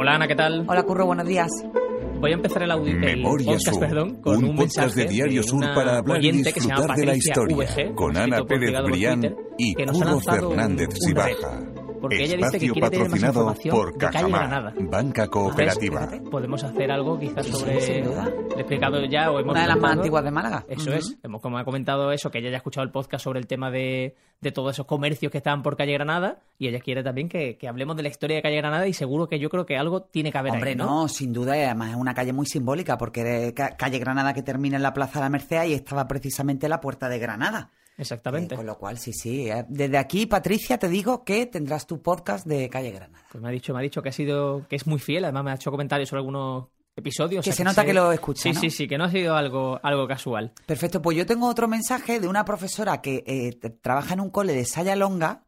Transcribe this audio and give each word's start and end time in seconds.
Hola 0.00 0.14
Ana, 0.14 0.26
¿qué 0.26 0.34
tal? 0.34 0.64
Hola 0.66 0.82
Curro, 0.84 1.04
buenos 1.04 1.26
días. 1.26 1.50
Voy 2.20 2.30
a 2.30 2.34
empezar 2.34 2.62
el, 2.62 2.70
audio, 2.70 2.94
el 2.94 3.00
Memoria 3.00 3.52
podcast, 3.52 3.68
Sur, 3.68 3.80
perdón, 3.80 4.22
con 4.22 4.36
un, 4.38 4.44
un 4.44 4.56
podcast 4.56 4.78
mensaje 4.78 5.00
de 5.02 5.08
Diario 5.12 5.42
Sur 5.42 5.58
una 5.58 5.74
para 5.74 5.98
hablar 5.98 6.24
y 6.24 6.32
disfrutar 6.32 6.96
de 6.96 7.04
la 7.04 7.16
historia, 7.16 7.54
VG, 7.54 7.94
con 7.94 8.16
Ana 8.16 8.42
Pérez 8.46 8.82
Brián 8.82 9.20
Twitter, 9.20 9.36
y 9.58 9.74
Curro 9.74 10.20
Fernández 10.20 10.88
Sibaja. 10.94 11.69
Porque 12.00 12.24
ella 12.24 12.36
dice 12.36 12.58
que 12.58 12.66
Espacio 12.66 12.72
quiere 12.72 12.90
tener 12.90 13.08
más 13.08 13.20
patrocinado 13.20 13.40
información 13.40 13.76
por 13.76 13.92
de 13.92 13.98
Calle 13.98 14.12
Cajamar, 14.12 14.48
Granada. 14.48 14.74
Banca 14.78 15.28
Cooperativa. 15.28 16.08
Podemos 16.30 16.64
hacer 16.64 16.90
algo 16.90 17.18
quizás 17.18 17.46
sobre... 17.46 17.80
sin 17.80 18.04
duda. 18.04 18.24
Le 18.24 18.56
he 18.56 18.60
explicado 18.60 19.04
ya 19.04 19.30
o 19.30 19.38
hemos 19.38 19.52
Una 19.52 19.62
de 19.62 19.68
las 19.68 19.78
más 19.78 19.92
antiguas 19.92 20.24
de 20.24 20.30
Málaga. 20.30 20.64
Eso 20.68 20.92
es, 20.92 21.18
hemos 21.22 21.40
como 21.40 21.58
ha 21.58 21.64
comentado 21.64 22.12
eso, 22.12 22.30
que 22.30 22.38
ella 22.38 22.50
ya 22.50 22.56
ha 22.56 22.58
escuchado 22.58 22.84
el 22.84 22.92
podcast 22.92 23.24
sobre 23.24 23.40
el 23.40 23.46
tema 23.46 23.70
de, 23.70 24.16
de 24.40 24.52
todos 24.52 24.72
esos 24.72 24.86
comercios 24.86 25.30
que 25.30 25.38
estaban 25.38 25.62
por 25.62 25.76
Calle 25.76 25.92
Granada 25.92 26.40
y 26.58 26.68
ella 26.68 26.80
quiere 26.80 27.02
también 27.02 27.28
que, 27.28 27.56
que 27.56 27.68
hablemos 27.68 27.96
de 27.96 28.02
la 28.02 28.08
historia 28.08 28.36
de 28.36 28.42
Calle 28.42 28.56
Granada 28.56 28.86
y 28.86 28.92
seguro 28.92 29.28
que 29.28 29.38
yo 29.38 29.50
creo 29.50 29.66
que 29.66 29.76
algo 29.76 30.02
tiene 30.02 30.32
que 30.32 30.38
haber 30.38 30.52
Hombre, 30.52 30.70
ahí, 30.70 30.76
no, 30.76 31.08
sin 31.08 31.32
duda, 31.32 31.56
y 31.56 31.62
además 31.62 31.90
es 31.90 31.96
una 31.96 32.14
calle 32.14 32.32
muy 32.32 32.46
simbólica, 32.46 32.96
porque 32.96 33.54
calle 33.54 33.98
Granada 33.98 34.32
que 34.32 34.42
termina 34.42 34.76
en 34.76 34.82
la 34.82 34.94
Plaza 34.94 35.18
de 35.18 35.24
la 35.24 35.30
Merced 35.30 35.64
y 35.66 35.74
estaba 35.74 36.08
precisamente 36.08 36.68
la 36.68 36.80
puerta 36.80 37.08
de 37.08 37.18
Granada. 37.18 37.70
Exactamente. 38.00 38.54
Eh, 38.54 38.56
con 38.56 38.66
lo 38.66 38.76
cual, 38.78 38.98
sí, 38.98 39.12
sí. 39.12 39.48
eh, 39.50 39.64
Desde 39.68 39.98
aquí, 39.98 40.26
Patricia, 40.26 40.78
te 40.78 40.88
digo 40.88 41.22
que 41.24 41.46
tendrás 41.46 41.86
tu 41.86 42.00
podcast 42.02 42.46
de 42.46 42.68
calle 42.68 42.90
Granada. 42.90 43.24
Pues 43.30 43.42
me 43.42 43.48
ha 43.48 43.52
dicho, 43.52 43.72
me 43.72 43.80
ha 43.80 43.82
dicho 43.82 44.02
que 44.02 44.08
ha 44.08 44.12
sido, 44.12 44.66
que 44.68 44.76
es 44.76 44.86
muy 44.86 44.98
fiel, 44.98 45.24
además 45.24 45.44
me 45.44 45.50
ha 45.52 45.54
hecho 45.54 45.70
comentarios 45.70 46.08
sobre 46.08 46.20
algunos 46.20 46.66
episodios. 46.96 47.40
o 47.40 47.44
Que 47.44 47.52
sea 47.52 47.56
se 47.58 47.64
nota 47.64 47.84
que 47.84 47.92
lo 47.94 48.10
escucha, 48.12 48.42
Sí, 48.42 48.52
¿no? 48.52 48.60
sí, 48.60 48.70
sí, 48.70 48.88
que 48.88 48.98
no 48.98 49.04
ha 49.04 49.10
sido 49.10 49.36
algo, 49.36 49.78
algo 49.82 50.06
casual. 50.08 50.52
Perfecto, 50.66 51.00
pues 51.02 51.16
yo 51.16 51.26
tengo 51.26 51.46
otro 51.48 51.68
mensaje 51.68 52.18
de 52.20 52.26
una 52.28 52.44
profesora 52.44 53.00
que 53.00 53.22
eh, 53.26 53.52
trabaja 53.80 54.14
en 54.14 54.20
un 54.20 54.30
cole 54.30 54.52
de 54.54 54.64
Saya 54.64 54.96
Longa, 54.96 55.44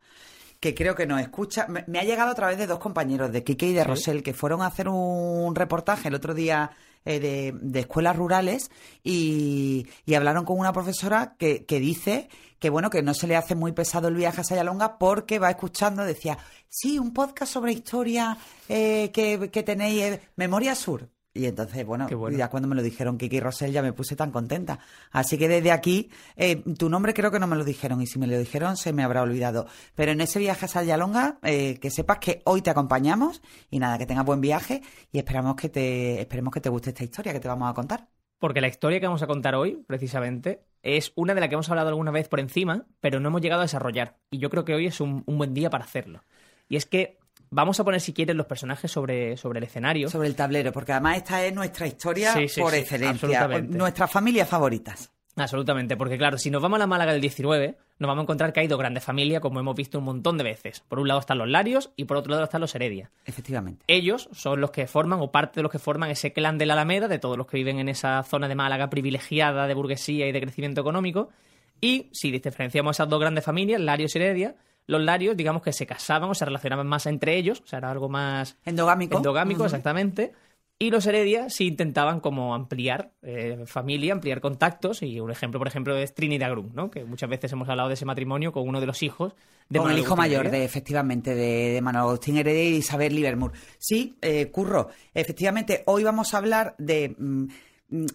que 0.63 0.75
creo 0.77 0.95
que 0.95 1.07
nos 1.07 1.21
escucha. 1.21 1.67
Me, 1.69 1.85
me 1.89 1.99
ha 1.99 2.05
llegado 2.05 2.31
a 2.31 2.35
través 2.37 2.57
de 2.57 2.69
dos 2.69 2.79
compañeros, 2.79 3.33
de 3.33 3.43
Quique 3.43 3.67
y 3.67 3.73
de 3.73 3.83
Sí. 3.83 3.89
Rosel, 3.89 4.23
que 4.23 4.33
fueron 4.33 4.63
a 4.63 4.67
hacer 4.67 4.89
un 4.89 5.55
reportaje 5.57 6.07
el 6.07 6.15
otro 6.15 6.35
día 6.35 6.71
eh, 7.05 7.19
de, 7.19 7.53
de 7.61 7.81
escuelas 7.81 8.15
rurales 8.17 8.71
y, 9.03 9.89
y 10.07 10.15
hablaron 10.15 10.45
con 10.45 10.57
una 10.61 10.73
profesora 10.73 11.35
que, 11.37 11.65
que 11.67 11.81
dice 11.81 12.29
que 12.61 12.71
bueno, 12.71 12.91
que 12.91 13.03
no 13.03 13.13
se 13.13 13.27
le 13.27 13.35
hace 13.35 13.57
muy 13.57 13.73
pesado 13.73 14.07
el 14.07 14.15
viaje 14.15 14.41
a 14.41 14.45
Saya 14.45 14.63
Longa 14.63 14.97
porque 14.99 15.41
va 15.41 15.51
escuchando, 15.51 16.05
decía, 16.05 16.39
sí, 16.69 16.97
un 16.97 17.13
podcast 17.13 17.53
sobre 17.53 17.73
historia 17.73 18.39
eh, 18.69 19.11
que, 19.13 19.51
que 19.51 19.65
tenéis, 19.65 20.01
eh, 20.03 20.21
Memoria 20.37 20.77
Sur. 20.77 21.09
Y 21.35 21.47
entonces, 21.47 21.87
bueno, 21.87 22.09
ya 22.31 22.51
cuando 22.51 22.69
me 22.69 22.75
lo 22.75 22.83
dijeron 22.83 23.17
Kiki 23.17 23.37
y 23.37 23.41
Rosel 23.41 23.73
ya 23.73 23.81
me 23.81 23.95
puse 23.95 24.17
tan 24.17 24.31
contenta. 24.31 24.81
Así 25.11 25.39
que 25.39 25.49
desde 25.49 25.73
aquí, 25.73 26.11
eh, 26.37 26.63
tu 26.77 26.91
nombre 26.91 27.15
creo 27.15 27.31
que 27.31 27.39
no 27.39 27.47
me 27.47 27.57
lo 27.57 27.65
dijeron 27.65 28.03
y 28.03 28.07
si 28.07 28.19
me 28.19 28.27
lo 28.27 28.39
dijeron 28.39 28.77
se 28.77 28.93
me 28.93 29.03
habrá 29.03 29.23
olvidado. 29.23 29.67
Pero 29.95 30.13
en 30.13 30.21
ese 30.21 30.39
viaje 30.39 30.67
a 30.67 30.69
Sayalonga, 30.69 31.39
eh, 31.43 31.79
que 31.81 31.91
sepas 31.91 32.19
que 32.19 32.43
hoy 32.45 32.61
te 32.61 32.69
acompañamos 32.69 33.41
y 33.71 33.79
nada, 33.79 33.97
que 33.97 34.05
tengas 34.05 34.27
buen 34.27 34.43
viaje 34.43 34.83
y 35.11 35.19
esperamos 35.19 35.57
que 35.57 35.71
te, 35.71 36.21
esperemos 36.21 36.53
que 36.53 36.61
te 36.61 36.69
guste 36.69 36.91
esta 36.91 37.05
historia 37.05 37.33
que 37.33 37.41
te 37.41 37.49
vamos 37.49 37.71
a 37.71 37.75
contar. 37.75 38.09
Porque 38.39 38.61
la 38.61 38.69
historia 38.69 39.01
que 39.01 39.07
vamos 39.07 39.23
a 39.23 39.27
contar 39.27 39.55
hoy, 39.55 39.83
precisamente, 39.87 40.65
es 40.83 41.13
una 41.15 41.33
de 41.33 41.41
la 41.41 41.49
que 41.49 41.55
hemos 41.55 41.71
hablado 41.71 41.89
alguna 41.89 42.11
vez 42.11 42.29
por 42.29 42.41
encima, 42.41 42.87
pero 43.01 43.21
no 43.21 43.29
hemos 43.29 43.41
llegado 43.41 43.63
a 43.63 43.65
desarrollar. 43.65 44.19
Y 44.31 44.39
yo 44.39 44.51
creo 44.51 44.65
que 44.65 44.75
hoy 44.75 44.87
es 44.87 45.01
un, 45.01 45.23
un 45.25 45.39
buen 45.39 45.55
día 45.55 45.71
para 45.71 45.85
hacerlo. 45.85 46.25
Y 46.69 46.77
es 46.77 46.85
que 46.85 47.22
vamos 47.53 47.79
a 47.79 47.85
poner, 47.85 48.01
si 48.01 48.13
quieres, 48.13 48.35
los 48.35 48.47
personajes 48.47 48.91
sobre, 48.91 49.37
sobre 49.37 49.59
el 49.59 49.65
escenario. 49.65 50.09
Sobre 50.09 50.29
el 50.29 50.35
tablero, 50.35 50.73
porque 50.73 50.93
además 50.93 51.19
esta 51.19 51.45
es 51.45 51.55
nuestra 51.55 51.87
historia 51.87 52.33
Sí, 52.33 52.49
sí, 52.49 52.61
por 52.61 52.73
sí, 52.73 52.79
excelencia, 52.79 53.47
nuestras 53.61 54.11
familias 54.11 54.49
favoritas. 54.49 55.13
Absolutamente, 55.37 55.97
porque 55.97 56.19
claro, 56.19 56.37
si 56.37 56.51
nos 56.51 56.61
vamos 56.61 56.77
a 56.77 56.81
la 56.81 56.87
Málaga 56.87 57.13
del 57.13 57.23
19, 57.23 57.77
nos 57.99 58.09
vamos 58.09 58.23
a 58.23 58.25
encontrar 58.25 58.53
que 58.53 58.61
hay 58.61 58.67
dos 58.67 58.79
grandes 58.79 59.03
familias, 59.03 59.41
como 59.41 59.61
hemos 59.61 59.75
visto 59.75 59.99
un 59.99 60.05
montón 60.05 60.37
de 60.37 60.45
veces. 60.45 60.81
Por 60.81 60.99
un 60.99 61.09
lado 61.09 61.21
están 61.21 61.39
los 61.39 61.49
Larios 61.49 61.91
y 61.97 62.05
por 62.05 62.19
otro 62.19 62.33
lado 62.33 62.45
están 62.45 62.61
los 62.61 62.75
Heredia. 62.75 63.11
Efectivamente. 63.25 63.83
Ellos 63.87 64.29
son 64.33 64.61
los 64.61 64.71
que 64.73 64.87
forman, 64.87 65.21
o 65.21 65.31
parte 65.31 65.61
de 65.61 65.63
los 65.63 65.73
que 65.73 65.79
forman 65.79 66.11
ese 66.11 66.35
clan 66.35 66.59
de 66.59 66.67
la 66.67 66.75
Alameda, 66.75 67.09
de 67.09 67.19
todos 67.19 67.39
los 67.39 67.47
que 67.47 67.57
viven 67.57 67.79
en 67.79 67.89
esa 67.89 68.23
zona 68.25 68.47
de 68.47 68.55
Málaga 68.55 68.91
privilegiada 68.91 69.67
de 69.67 69.75
burguesía 69.75 70.27
y 70.27 70.33
de 70.33 70.41
crecimiento 70.41 70.83
económico. 70.83 71.31
Y 71.81 72.11
si 72.13 72.31
diferenciamos 72.31 72.97
esas 72.97 73.09
dos 73.09 73.19
grandes 73.19 73.45
familias, 73.45 73.81
Larios 73.81 74.15
y 74.15 74.19
Heredia, 74.19 74.55
los 74.87 75.01
Larios, 75.03 75.37
digamos 75.37 75.63
que 75.63 75.73
se 75.73 75.87
casaban 75.87 76.31
o 76.31 76.35
se 76.35 76.45
relacionaban 76.45 76.87
más 76.87 77.07
entre 77.07 77.37
ellos, 77.37 77.61
o 77.65 77.67
sea, 77.67 77.79
era 77.79 77.91
algo 77.91 78.09
más 78.09 78.57
Endogámico. 78.65 79.17
endogámico, 79.17 79.65
exactamente. 79.65 80.33
Y 80.79 80.91
los 80.91 81.07
Heredia 81.07 81.49
sí 81.49 81.69
intentaban 81.69 82.19
como 82.19 82.57
ampliar 82.57 83.13
eh, 83.23 83.63
familia, 83.67 84.15
ampliar 84.15 84.41
contactos. 84.41 85.03
Y 85.03 85.21
un 85.21 85.31
ejemplo, 85.31 85.61
por 85.61 85.69
ejemplo, 85.69 85.97
es 85.97 86.13
Trinidad 86.13 86.51
Grun, 86.51 86.73
¿no? 86.75 86.91
Que 86.91 87.05
muchas 87.05 87.31
veces 87.31 87.53
hemos 87.53 87.69
hablado 87.69 87.89
de 87.89 87.95
ese 87.95 88.05
matrimonio 88.05 88.51
con 88.53 88.67
uno 88.69 88.81
de 88.81 88.87
los 88.87 89.01
hijos 89.05 89.35
de 89.69 89.79
con 89.79 89.93
el 89.93 89.99
hijo 89.99 90.15
Agustín 90.15 90.17
mayor, 90.17 90.41
Heredia. 90.47 90.59
de, 90.59 90.65
efectivamente, 90.65 91.35
de, 91.37 91.73
de 91.75 91.81
Manuel 91.83 92.07
Agustín 92.07 92.37
Heredia 92.37 92.65
y 92.65 92.77
Isabel 92.79 93.15
Livermore. 93.15 93.57
Sí, 93.79 94.17
eh, 94.23 94.51
Curro, 94.51 94.89
efectivamente, 95.15 95.85
hoy 95.87 96.03
vamos 96.03 96.35
a 96.35 96.39
hablar 96.39 96.75
de, 96.79 97.15
mm, 97.17 97.47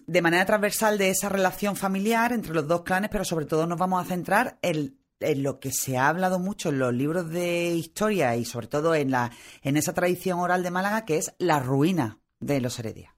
de 0.06 0.22
manera 0.22 0.44
transversal 0.44 0.98
de 0.98 1.08
esa 1.08 1.30
relación 1.30 1.74
familiar 1.74 2.32
entre 2.32 2.52
los 2.52 2.68
dos 2.68 2.82
clanes, 2.82 3.08
pero 3.10 3.24
sobre 3.24 3.46
todo 3.46 3.66
nos 3.66 3.78
vamos 3.78 4.04
a 4.04 4.08
centrar 4.08 4.58
en, 4.60 4.97
en 5.20 5.42
lo 5.42 5.60
que 5.60 5.72
se 5.72 5.96
ha 5.98 6.08
hablado 6.08 6.38
mucho 6.38 6.68
en 6.68 6.78
los 6.78 6.94
libros 6.94 7.30
de 7.30 7.74
historia 7.74 8.36
y 8.36 8.44
sobre 8.44 8.68
todo 8.68 8.94
en, 8.94 9.10
la, 9.10 9.30
en 9.62 9.76
esa 9.76 9.92
tradición 9.92 10.38
oral 10.40 10.62
de 10.62 10.70
Málaga, 10.70 11.04
que 11.04 11.18
es 11.18 11.34
la 11.38 11.60
ruina 11.60 12.20
de 12.40 12.60
los 12.60 12.78
Heredia. 12.78 13.14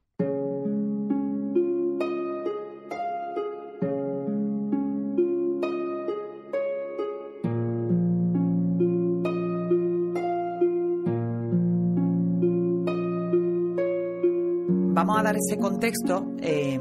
Vamos 14.93 15.19
a 15.19 15.23
dar 15.23 15.37
ese 15.37 15.57
contexto 15.57 16.35
eh, 16.41 16.79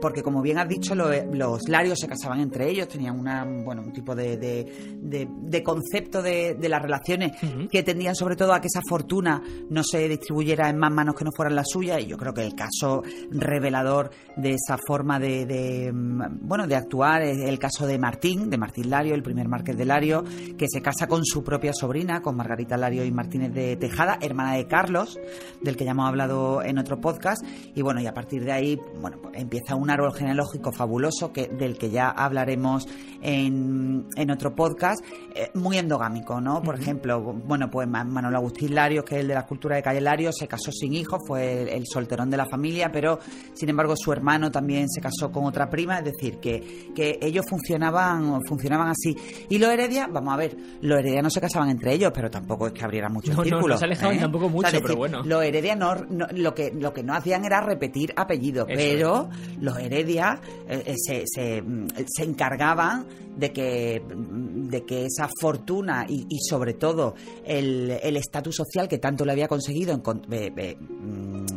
porque, 0.00 0.22
como 0.22 0.42
bien 0.42 0.58
has 0.58 0.68
dicho, 0.68 0.94
lo- 0.94 1.10
los 1.32 1.68
larios 1.68 1.98
se 1.98 2.08
casaban 2.08 2.40
entre 2.40 2.68
ellos, 2.68 2.88
tenían 2.88 3.18
una, 3.18 3.44
bueno, 3.44 3.82
un 3.82 3.92
tipo 3.92 4.14
de, 4.14 4.36
de- 4.36 4.96
de- 5.00 5.28
de 5.30 5.62
concepto 5.62 6.22
de, 6.22 6.56
las 6.68 6.80
relaciones 6.82 7.32
que 7.70 7.82
tendían 7.82 8.14
sobre 8.14 8.36
todo 8.36 8.52
a 8.54 8.60
que 8.60 8.68
esa 8.68 8.80
fortuna 8.88 9.42
no 9.68 9.82
se 9.82 10.08
distribuyera 10.08 10.68
en 10.68 10.78
más 10.78 10.92
manos 10.92 11.14
que 11.16 11.24
no 11.24 11.32
fueran 11.32 11.54
las 11.56 11.66
suyas 11.68 12.00
y 12.00 12.06
yo 12.06 12.16
creo 12.16 12.32
que 12.32 12.42
el 12.44 12.54
caso 12.54 13.02
revelador 13.30 14.10
de 14.36 14.50
esa 14.54 14.78
forma 14.78 15.18
de, 15.18 15.90
mm, 15.92 16.38
bueno 16.46 16.66
de 16.66 16.76
actuar 16.76 17.22
es 17.22 17.38
el 17.38 17.58
caso 17.58 17.86
de 17.86 17.98
Martín, 17.98 18.50
de 18.50 18.58
Martín 18.58 18.90
Lario, 18.90 19.14
el 19.14 19.22
primer 19.22 19.48
marqués 19.48 19.76
de 19.76 19.84
Lario, 19.84 20.22
que 20.56 20.66
se 20.68 20.80
casa 20.82 21.06
con 21.06 21.24
su 21.24 21.42
propia 21.42 21.72
sobrina, 21.72 22.22
con 22.22 22.36
Margarita 22.36 22.76
Lario 22.76 23.04
y 23.04 23.10
Martínez 23.10 23.52
de 23.52 23.76
Tejada, 23.76 24.18
hermana 24.20 24.54
de 24.54 24.66
Carlos, 24.66 25.18
del 25.62 25.76
que 25.76 25.84
ya 25.84 25.90
hemos 25.92 26.08
hablado 26.08 26.62
en 26.62 26.78
otro 26.78 27.00
podcast 27.00 27.42
y 27.74 27.82
bueno, 27.82 28.00
y 28.00 28.06
a 28.06 28.14
partir 28.14 28.44
de 28.44 28.52
ahí, 28.52 28.78
bueno, 29.00 29.18
pues 29.20 29.34
empieza 29.36 29.74
un 29.90 29.94
árbol 29.94 30.14
genealógico 30.14 30.72
fabuloso 30.72 31.32
que, 31.32 31.48
del 31.48 31.76
que 31.76 31.90
ya 31.90 32.10
hablaremos 32.10 32.86
en, 33.22 34.06
en 34.16 34.30
otro 34.30 34.54
podcast, 34.54 35.04
eh, 35.34 35.50
muy 35.54 35.78
endogámico, 35.78 36.40
¿no? 36.40 36.62
Por 36.62 36.78
ejemplo, 36.80 37.20
bueno, 37.20 37.70
pues 37.70 37.86
Ma- 37.88 38.04
Manuel 38.04 38.34
Agustín 38.36 38.74
Larios, 38.74 39.04
que 39.04 39.16
es 39.16 39.20
el 39.22 39.28
de 39.28 39.34
la 39.34 39.46
cultura 39.46 39.76
de 39.76 39.82
Calle 39.82 40.00
Larios, 40.00 40.34
se 40.38 40.48
casó 40.48 40.72
sin 40.72 40.94
hijos, 40.94 41.20
fue 41.26 41.62
el, 41.62 41.68
el 41.68 41.84
solterón 41.86 42.30
de 42.30 42.36
la 42.36 42.46
familia, 42.46 42.90
pero 42.92 43.18
sin 43.54 43.68
embargo 43.68 43.94
su 43.96 44.12
hermano 44.12 44.50
también 44.50 44.88
se 44.88 45.00
casó 45.00 45.30
con 45.30 45.44
otra 45.44 45.68
prima, 45.68 45.98
es 45.98 46.04
decir, 46.04 46.38
que, 46.38 46.90
que 46.94 47.18
ellos 47.20 47.44
funcionaban, 47.48 48.40
funcionaban 48.46 48.88
así. 48.88 49.16
Y 49.48 49.58
los 49.58 49.70
Heredia, 49.70 50.08
vamos 50.10 50.32
a 50.34 50.36
ver, 50.36 50.56
los 50.80 50.98
Heredia 50.98 51.22
no 51.22 51.30
se 51.30 51.40
casaban 51.40 51.68
entre 51.70 51.92
ellos, 51.94 52.12
pero 52.14 52.30
tampoco 52.30 52.66
es 52.66 52.72
que 52.72 52.84
abriera 52.84 53.08
mucho 53.08 53.32
No, 53.32 53.42
el 53.42 53.50
no, 53.50 53.56
círculo. 53.56 53.74
no 53.74 53.78
se 53.78 53.84
alejaban 53.84 54.16
¿eh? 54.16 54.20
tampoco 54.20 54.48
mucho, 54.48 54.68
pero 54.82 54.96
bueno. 54.96 55.22
Los 55.24 55.42
Heredia 55.42 55.76
no, 55.76 55.94
no- 56.08 56.26
lo, 56.32 56.54
que, 56.54 56.72
lo 56.72 56.92
que 56.92 57.02
no 57.02 57.14
hacían 57.14 57.44
era 57.44 57.60
repetir 57.60 58.12
apellidos, 58.16 58.66
Eso 58.68 58.76
pero 58.78 59.28
los 59.60 59.78
Heredia 59.80 60.40
eh, 60.68 60.82
eh, 60.86 60.94
se, 60.96 61.24
se, 61.26 61.62
mm, 61.62 61.88
se 62.06 62.24
encargaban 62.24 63.06
de 63.36 63.52
que, 63.52 64.00
mm, 64.00 64.68
de 64.68 64.84
que 64.84 65.06
esa 65.06 65.28
fortuna 65.40 66.06
y, 66.08 66.26
sobre 66.48 66.74
todo 66.74 67.14
el 67.44 68.16
estatus 68.16 68.56
social 68.56 68.88
que 68.88 68.98
tanto 68.98 69.24
le 69.24 69.32
había 69.32 69.48
conseguido 69.48 69.92
en 69.92 70.00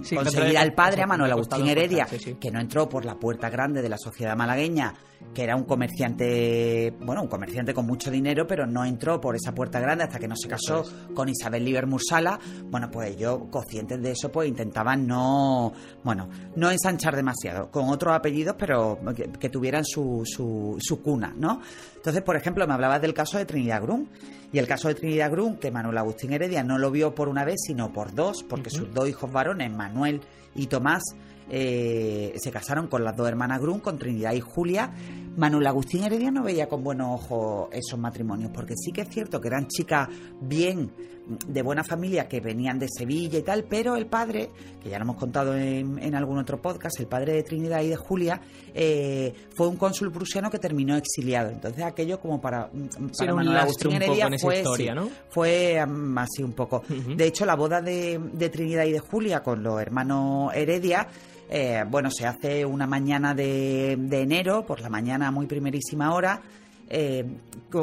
Sí, 0.04 0.16
conseguir 0.16 0.58
al 0.58 0.74
padre, 0.74 1.04
a 1.04 1.08
Manuel 1.08 1.32
Agustín 1.32 1.68
Heredia, 1.68 2.08
sí, 2.08 2.36
que 2.36 2.52
no 2.52 2.60
entró 2.60 2.88
por 2.90 3.06
la 3.06 3.16
puerta 3.16 3.50
grande 3.50 3.82
de 3.82 3.90
la 3.90 3.98
sociedad 3.98 4.36
malagueña, 4.36 4.94
que 5.34 5.44
era 5.44 5.56
un 5.56 5.64
comerciante, 5.64 6.94
bueno, 7.00 7.22
un 7.22 7.28
comerciante 7.28 7.74
con 7.74 7.86
mucho 7.86 8.12
dinero, 8.12 8.46
pero 8.46 8.68
no 8.68 8.86
entró 8.86 9.20
por 9.20 9.36
esa 9.36 9.54
puerta 9.54 9.80
grande 9.80 10.04
hasta 10.04 10.20
que 10.20 10.28
no 10.28 10.36
se 10.36 10.48
casó 10.48 10.84
con 11.14 11.30
Isabel 11.30 11.64
Liber 11.64 11.88
Mursala. 11.88 12.40
Bueno, 12.66 12.92
pues 12.92 13.12
ellos, 13.12 13.44
conscientes 13.50 14.02
de 14.02 14.12
eso, 14.12 14.32
pues 14.32 14.50
intentaban 14.50 15.08
no, 15.08 15.74
bueno, 16.04 16.30
no 16.56 16.70
ensanchar 16.70 17.16
demasiado, 17.16 17.72
con 17.72 17.90
otros 17.90 18.14
apellidos, 18.14 18.56
pero 18.58 19.00
que, 19.16 19.30
que 19.32 19.50
tuvieran 19.50 19.86
su, 19.86 20.24
su, 20.26 20.78
su 20.80 21.02
cuna, 21.02 21.34
¿no? 21.38 21.62
Entonces, 22.04 22.22
por 22.22 22.36
ejemplo, 22.36 22.68
me 22.68 22.74
hablabas 22.74 23.02
del 23.02 23.14
caso 23.14 23.38
de 23.38 23.46
Trinidad 23.46 23.82
Grun. 23.82 24.10
Y 24.52 24.58
el 24.58 24.68
caso 24.68 24.90
de 24.90 24.96
Trinidad 24.96 25.32
Grun, 25.32 25.56
que 25.56 25.72
Manuel 25.72 25.98
Agustín 25.98 26.34
Heredia 26.34 26.62
no 26.62 26.78
lo 26.78 26.92
vio 26.92 27.16
por 27.16 27.30
una 27.30 27.46
vez, 27.46 27.62
sino 27.66 27.94
por 27.94 28.14
dos, 28.14 28.44
porque 28.44 28.70
sus 28.70 28.94
dos 28.94 29.08
hijos 29.08 29.32
varones, 29.32 29.72
Manuel 29.72 30.20
y 30.54 30.68
Tomás, 30.68 31.02
eh, 31.50 32.34
se 32.36 32.52
casaron 32.52 32.88
con 32.88 33.06
las 33.06 33.16
dos 33.16 33.30
hermanas 33.30 33.62
Grun, 33.62 33.80
con 33.80 33.98
Trinidad 33.98 34.34
y 34.34 34.42
Julia, 34.42 34.92
Manuel 35.36 35.68
Agustín 35.68 36.04
Heredia 36.04 36.32
no 36.32 36.44
veía 36.44 36.68
con 36.68 36.84
buenos 36.84 37.22
ojos 37.22 37.70
esos 37.72 38.00
matrimonios, 38.00 38.52
porque 38.54 38.76
sí 38.78 38.92
que 38.92 39.02
es 39.02 39.10
cierto 39.10 39.42
que 39.42 39.48
eran 39.48 39.68
chicas 39.68 40.08
bien 40.42 40.92
de 41.26 41.62
buena 41.62 41.84
familia 41.84 42.28
que 42.28 42.42
venían 42.42 42.78
de 42.80 42.88
Sevilla 42.90 43.40
y 43.40 43.44
tal, 43.44 43.64
pero 43.64 43.96
el 43.96 44.08
padre, 44.08 44.50
que 44.82 44.90
ya 44.90 44.98
lo 44.98 45.06
hemos 45.06 45.16
contado 45.16 45.56
en, 45.56 46.16
algún 46.16 46.38
otro 46.38 46.62
podcast, 46.62 47.00
el 47.00 47.08
padre 47.08 47.34
de 47.34 47.44
Trinidad 47.44 47.82
y 47.82 47.90
de 47.90 47.96
Julia, 47.96 48.42
eh, 48.74 49.34
fue 49.56 49.68
un 49.68 49.78
cónsul 49.78 50.12
prusiano 50.12 50.52
que 50.52 50.60
terminó 50.60 50.96
exiliado. 50.96 51.50
Entonces 51.50 51.84
aquello 51.84 52.20
como 52.20 52.42
para, 52.42 52.70
para 53.18 53.34
Manuel 53.34 53.58
Agustín 53.58 53.94
Heredia 53.94 54.30
fue, 54.40 54.58
historia, 54.58 54.94
¿no? 54.94 55.10
fue 55.30 55.80
así 56.18 56.44
un 56.44 56.54
poco. 56.54 56.84
De 57.16 57.26
hecho, 57.26 57.46
la 57.46 57.56
boda 57.56 57.82
de, 57.82 58.20
de 58.34 58.50
Trinidad 58.50 58.86
y 58.86 58.92
de 58.92 59.00
Julia 59.00 59.42
con 59.42 59.64
los 59.64 59.82
hermanos 59.82 60.54
Heredia 60.54 61.08
eh, 61.56 61.86
bueno, 61.88 62.10
se 62.10 62.26
hace 62.26 62.66
una 62.66 62.88
mañana 62.88 63.36
de, 63.36 63.92
enero, 63.92 64.66
por 64.66 64.82
la 64.82 64.90
mañana 64.90 65.30
muy 65.30 65.46
primerísima 65.46 66.12
hora, 66.12 66.42
eh, 66.90 67.24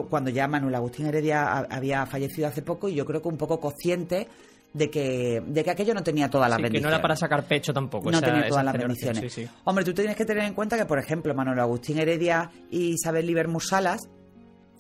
cuando 0.09 0.29
ya 0.29 0.49
Manuel 0.49 0.75
Agustín 0.75 1.07
Heredia 1.07 1.59
había 1.71 2.05
fallecido 2.05 2.49
hace 2.49 2.63
poco 2.63 2.89
y 2.89 2.97
yo 2.97 3.07
creo 3.07 3.23
que 3.23 3.29
un 3.29 3.37
poco 3.37 3.61
consciente 3.61 4.27
de 4.73 4.91
que, 4.91 5.41
de 5.47 5.63
que 5.63 5.71
aquello 5.71 5.95
no 5.95 6.03
tenía 6.03 6.29
todas 6.29 6.51
las 6.51 6.61
sí, 6.61 6.69
que 6.69 6.81
no 6.81 6.89
era 6.89 7.01
para 7.01 7.15
sacar 7.15 7.45
pecho 7.45 7.73
tampoco. 7.73 8.11
No 8.11 8.21
tenía 8.21 8.49
todas 8.49 8.65
las 8.65 8.77
bendiciones. 8.77 9.49
Hombre, 9.63 9.85
tú 9.85 9.95
tienes 9.95 10.17
que 10.17 10.25
tener 10.25 10.43
en 10.43 10.55
cuenta 10.55 10.77
que, 10.77 10.85
por 10.85 10.99
ejemplo, 10.99 11.33
Manuel 11.33 11.61
Agustín 11.61 12.01
Heredia 12.01 12.51
y 12.73 12.95
Isabel 12.95 13.25
Livermore 13.25 13.65
Salas, 13.65 14.01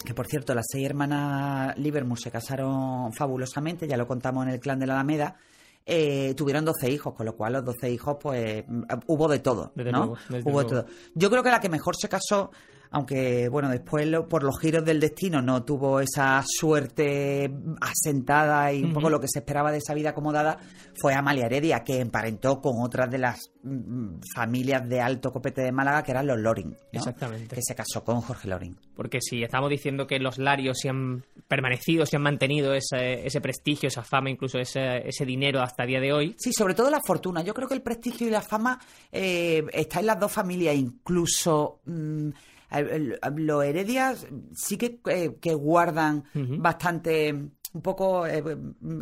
que 0.05 0.15
por 0.15 0.27
cierto, 0.27 0.53
las 0.53 0.67
seis 0.69 0.85
hermanas 0.85 1.79
Livermore 1.79 2.21
se 2.21 2.33
casaron 2.33 3.13
fabulosamente, 3.13 3.87
ya 3.87 3.97
lo 3.97 4.09
contamos 4.09 4.49
en 4.49 4.55
el 4.55 4.59
clan 4.59 4.81
de 4.81 4.89
la 4.89 4.95
Alameda, 4.95 5.37
eh, 5.87 6.35
tuvieron 6.37 6.65
12 6.65 6.91
hijos, 6.91 7.15
con 7.15 7.27
lo 7.27 7.37
cual 7.37 7.55
los 7.55 7.65
12 7.65 7.91
hijos, 7.91 8.17
pues 8.21 8.65
hubo 9.06 9.29
de 9.29 9.38
todo, 9.38 9.73
¿no? 9.75 10.15
hubo 10.44 10.62
de 10.62 10.69
todo. 10.69 10.87
Yo 11.15 11.31
creo 11.31 11.43
que 11.43 11.50
la 11.50 11.61
que 11.61 11.69
mejor 11.69 11.97
se 11.97 12.09
casó 12.09 12.50
aunque 12.91 13.49
bueno, 13.49 13.69
después 13.69 14.09
por 14.29 14.43
los 14.43 14.59
giros 14.59 14.85
del 14.85 14.99
destino 14.99 15.41
no 15.41 15.63
tuvo 15.63 16.01
esa 16.01 16.43
suerte 16.45 17.51
asentada 17.81 18.73
y 18.73 18.83
un 18.83 18.93
poco 18.93 19.09
lo 19.09 19.21
que 19.21 19.29
se 19.29 19.39
esperaba 19.41 19.71
de 19.71 19.79
esa 19.79 19.95
vida 19.95 20.11
acomodada, 20.11 20.59
fue 21.01 21.15
Amalia 21.15 21.47
Heredia, 21.47 21.85
que 21.85 22.01
emparentó 22.01 22.61
con 22.61 22.83
otras 22.83 23.11
de 23.11 23.19
las 23.19 23.53
mm, 23.63 24.21
familias 24.35 24.89
de 24.89 25.01
alto 25.01 25.33
copete 25.33 25.63
de 25.63 25.73
Málaga, 25.73 26.03
que 26.03 26.11
eran 26.11 26.27
los 26.27 26.39
Loring. 26.39 26.77
Exactamente. 26.93 27.55
Que 27.55 27.63
se 27.63 27.75
casó 27.75 28.03
con 28.05 28.21
Jorge 28.21 28.49
Loring. 28.49 28.77
Porque 28.97 29.21
si 29.21 29.43
estamos 29.43 29.71
diciendo 29.71 30.07
que 30.07 30.19
los 30.19 30.39
Larios 30.39 30.79
se 30.81 30.89
han 30.89 31.25
permanecido, 31.49 32.05
se 32.07 32.17
han 32.17 32.23
mantenido 32.23 32.75
ese, 32.75 33.25
ese 33.25 33.41
prestigio, 33.41 33.87
esa 33.87 34.03
fama, 34.03 34.31
incluso 34.31 34.59
ese, 34.59 35.09
ese, 35.09 35.25
dinero 35.25 35.61
hasta 35.63 35.85
el 35.85 35.89
día 35.89 36.01
de 36.01 36.13
hoy. 36.13 36.35
Sí, 36.39 36.53
sobre 36.53 36.75
todo 36.75 36.91
la 36.91 37.01
fortuna. 37.07 37.43
Yo 37.43 37.55
creo 37.55 37.69
que 37.69 37.75
el 37.75 37.83
prestigio 37.83 38.27
y 38.27 38.31
la 38.31 38.43
fama 38.43 38.79
eh, 39.13 39.65
está 39.73 40.01
en 40.01 40.07
las 40.07 40.19
dos 40.19 40.33
familias, 40.33 40.75
incluso... 40.75 41.81
Mm, 41.87 42.31
los 43.37 43.65
heredias 43.65 44.27
sí 44.55 44.77
que, 44.77 45.01
eh, 45.07 45.37
que 45.41 45.55
guardan 45.55 46.25
bastante 46.35 47.51
un 47.73 47.83
poco 47.83 48.27
eh, 48.27 48.43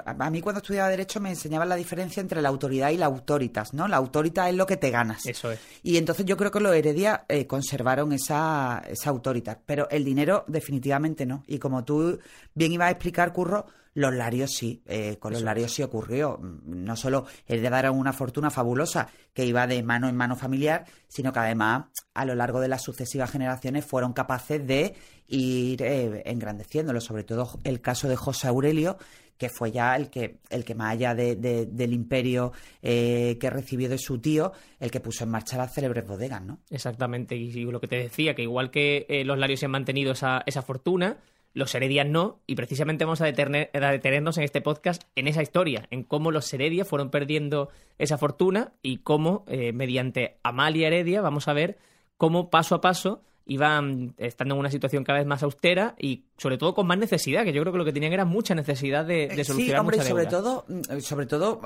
a 0.05 0.31
mí 0.31 0.43
cuando 0.43 0.59
estudiaba 0.59 0.91
derecho 0.91 1.21
me 1.21 1.31
enseñaban 1.31 1.69
la 1.69 1.77
diferencia 1.77 2.21
entre 2.21 2.43
la 2.43 2.51
autoridad 2.51 2.91
y 2.91 2.99
la 2.99 3.07
autoritas, 3.07 3.73
¿no? 3.73 3.89
La 3.89 3.97
autoritas 3.97 4.51
es 4.51 4.55
lo 4.55 4.67
que 4.67 4.77
te 4.77 4.91
ganas. 4.91 5.25
Eso 5.27 5.51
es. 5.51 5.59
Y 5.83 5.97
entonces 5.97 6.27
yo 6.27 6.37
creo 6.37 6.51
que 6.51 6.61
los 6.61 6.75
heredias 6.75 7.21
eh, 7.29 7.47
conservaron 7.47 8.13
esa 8.13 8.83
esa 8.87 9.11
autoritas, 9.11 9.57
pero 9.65 9.89
el 9.91 10.05
dinero 10.05 10.45
definitivamente 10.49 11.25
no. 11.25 11.45
Y 11.47 11.59
como 11.59 11.85
tú 11.85 12.19
bien 12.55 12.73
ibas 12.73 12.89
a 12.89 12.91
explicar, 12.91 13.33
Curro, 13.33 13.67
los 13.99 14.15
Larios 14.15 14.53
sí, 14.53 14.81
eh, 14.87 15.17
con 15.19 15.33
los 15.33 15.43
Larios 15.43 15.73
sí 15.73 15.83
ocurrió. 15.83 16.39
No 16.41 16.95
solo 16.95 17.27
heredaron 17.49 17.99
una 17.99 18.13
fortuna 18.13 18.49
fabulosa 18.49 19.09
que 19.35 19.45
iba 19.45 19.67
de 19.67 19.83
mano 19.83 20.09
en 20.09 20.15
mano 20.15 20.37
familiar, 20.37 20.85
sino 21.09 21.33
que 21.33 21.41
además 21.41 21.87
a 22.15 22.25
lo 22.25 22.37
largo 22.37 22.61
de 22.61 22.69
las 22.69 22.83
sucesivas 22.83 23.29
generaciones 23.29 23.85
fueron 23.85 24.13
capaces 24.13 24.65
de 24.65 24.95
ir 25.27 25.83
eh, 25.83 26.23
engrandeciéndolo. 26.27 27.01
Sobre 27.01 27.25
todo 27.25 27.59
el 27.65 27.81
caso 27.81 28.09
de 28.09 28.15
José 28.15 28.47
Aurelio, 28.47 28.99
que 29.37 29.49
fue 29.49 29.73
ya 29.73 29.97
el 29.97 30.11
que, 30.11 30.39
el 30.49 30.65
que 30.65 30.77
más 30.77 30.93
allá 30.93 31.17
de, 31.17 31.35
del 31.35 31.93
imperio 31.93 32.53
eh, 32.81 33.37
que 33.41 33.51
recibió 33.51 33.89
de 33.89 33.99
su 33.99 34.21
tío, 34.21 34.53
el 34.79 34.93
que 34.93 35.01
puso 35.01 35.25
en 35.25 35.31
marcha 35.31 35.57
las 35.57 35.75
célebres 35.75 36.07
bodegas, 36.07 36.41
¿no? 36.45 36.61
Exactamente, 36.71 37.35
y, 37.35 37.51
lo 37.65 37.81
que 37.81 37.89
te 37.89 37.97
decía, 37.97 38.37
que 38.37 38.43
igual 38.43 38.71
que 38.71 39.23
los 39.25 39.39
Larios 39.39 39.59
se 39.59 39.67
han 39.67 39.73
mantenido 39.73 40.13
esa, 40.13 40.45
esa 40.47 40.63
fortuna, 40.63 41.19
los 41.55 41.75
Heredias 41.75 42.07
no, 42.07 42.41
y 42.47 42.55
precisamente 42.55 43.05
vamos 43.05 43.21
a, 43.21 43.27
detenernos 43.27 44.39
en 44.39 44.45
este 44.45 44.61
podcast 44.61 45.03
en 45.17 45.29
esa 45.29 45.43
historia, 45.43 45.87
en 45.91 46.05
cómo 46.05 46.31
los 46.31 46.53
Heredias 46.53 46.87
fueron 46.87 47.11
perdiendo 47.11 47.71
esa 47.99 48.19
fortuna 48.19 48.73
y 48.83 48.99
cómo, 48.99 49.45
eh, 49.49 49.73
mediante 49.73 50.39
Amalia 50.43 50.89
Heredia, 50.89 51.21
vamos 51.21 51.49
a 51.49 51.53
ver 51.53 51.79
cómo 52.17 52.51
paso 52.51 52.75
a 52.75 52.81
paso 52.81 53.23
iban 53.49 54.15
estando 54.19 54.55
en 54.55 54.61
una 54.61 54.71
situación 54.71 55.05
cada 55.05 55.19
vez 55.19 55.27
más 55.27 55.43
austera 55.43 55.95
y 55.99 56.27
sobre 56.37 56.59
todo 56.59 56.75
con 56.75 56.87
más 56.87 56.99
necesidad, 56.99 57.45
que 57.45 57.53
yo 57.55 57.63
creo 57.63 57.73
que 57.73 57.79
lo 57.79 57.85
que 57.85 57.95
tenían 57.95 58.13
era 58.13 58.27
mucha 58.27 58.55
necesidad 58.55 59.07
de, 59.07 59.29
de 59.29 59.43
solucionar 59.43 59.77
Sí, 59.77 59.81
hombre, 59.81 60.03
sobre 60.03 60.27
todo, 60.27 60.67
mm, 60.69 61.01
sobre 61.01 61.27
todo, 61.27 61.61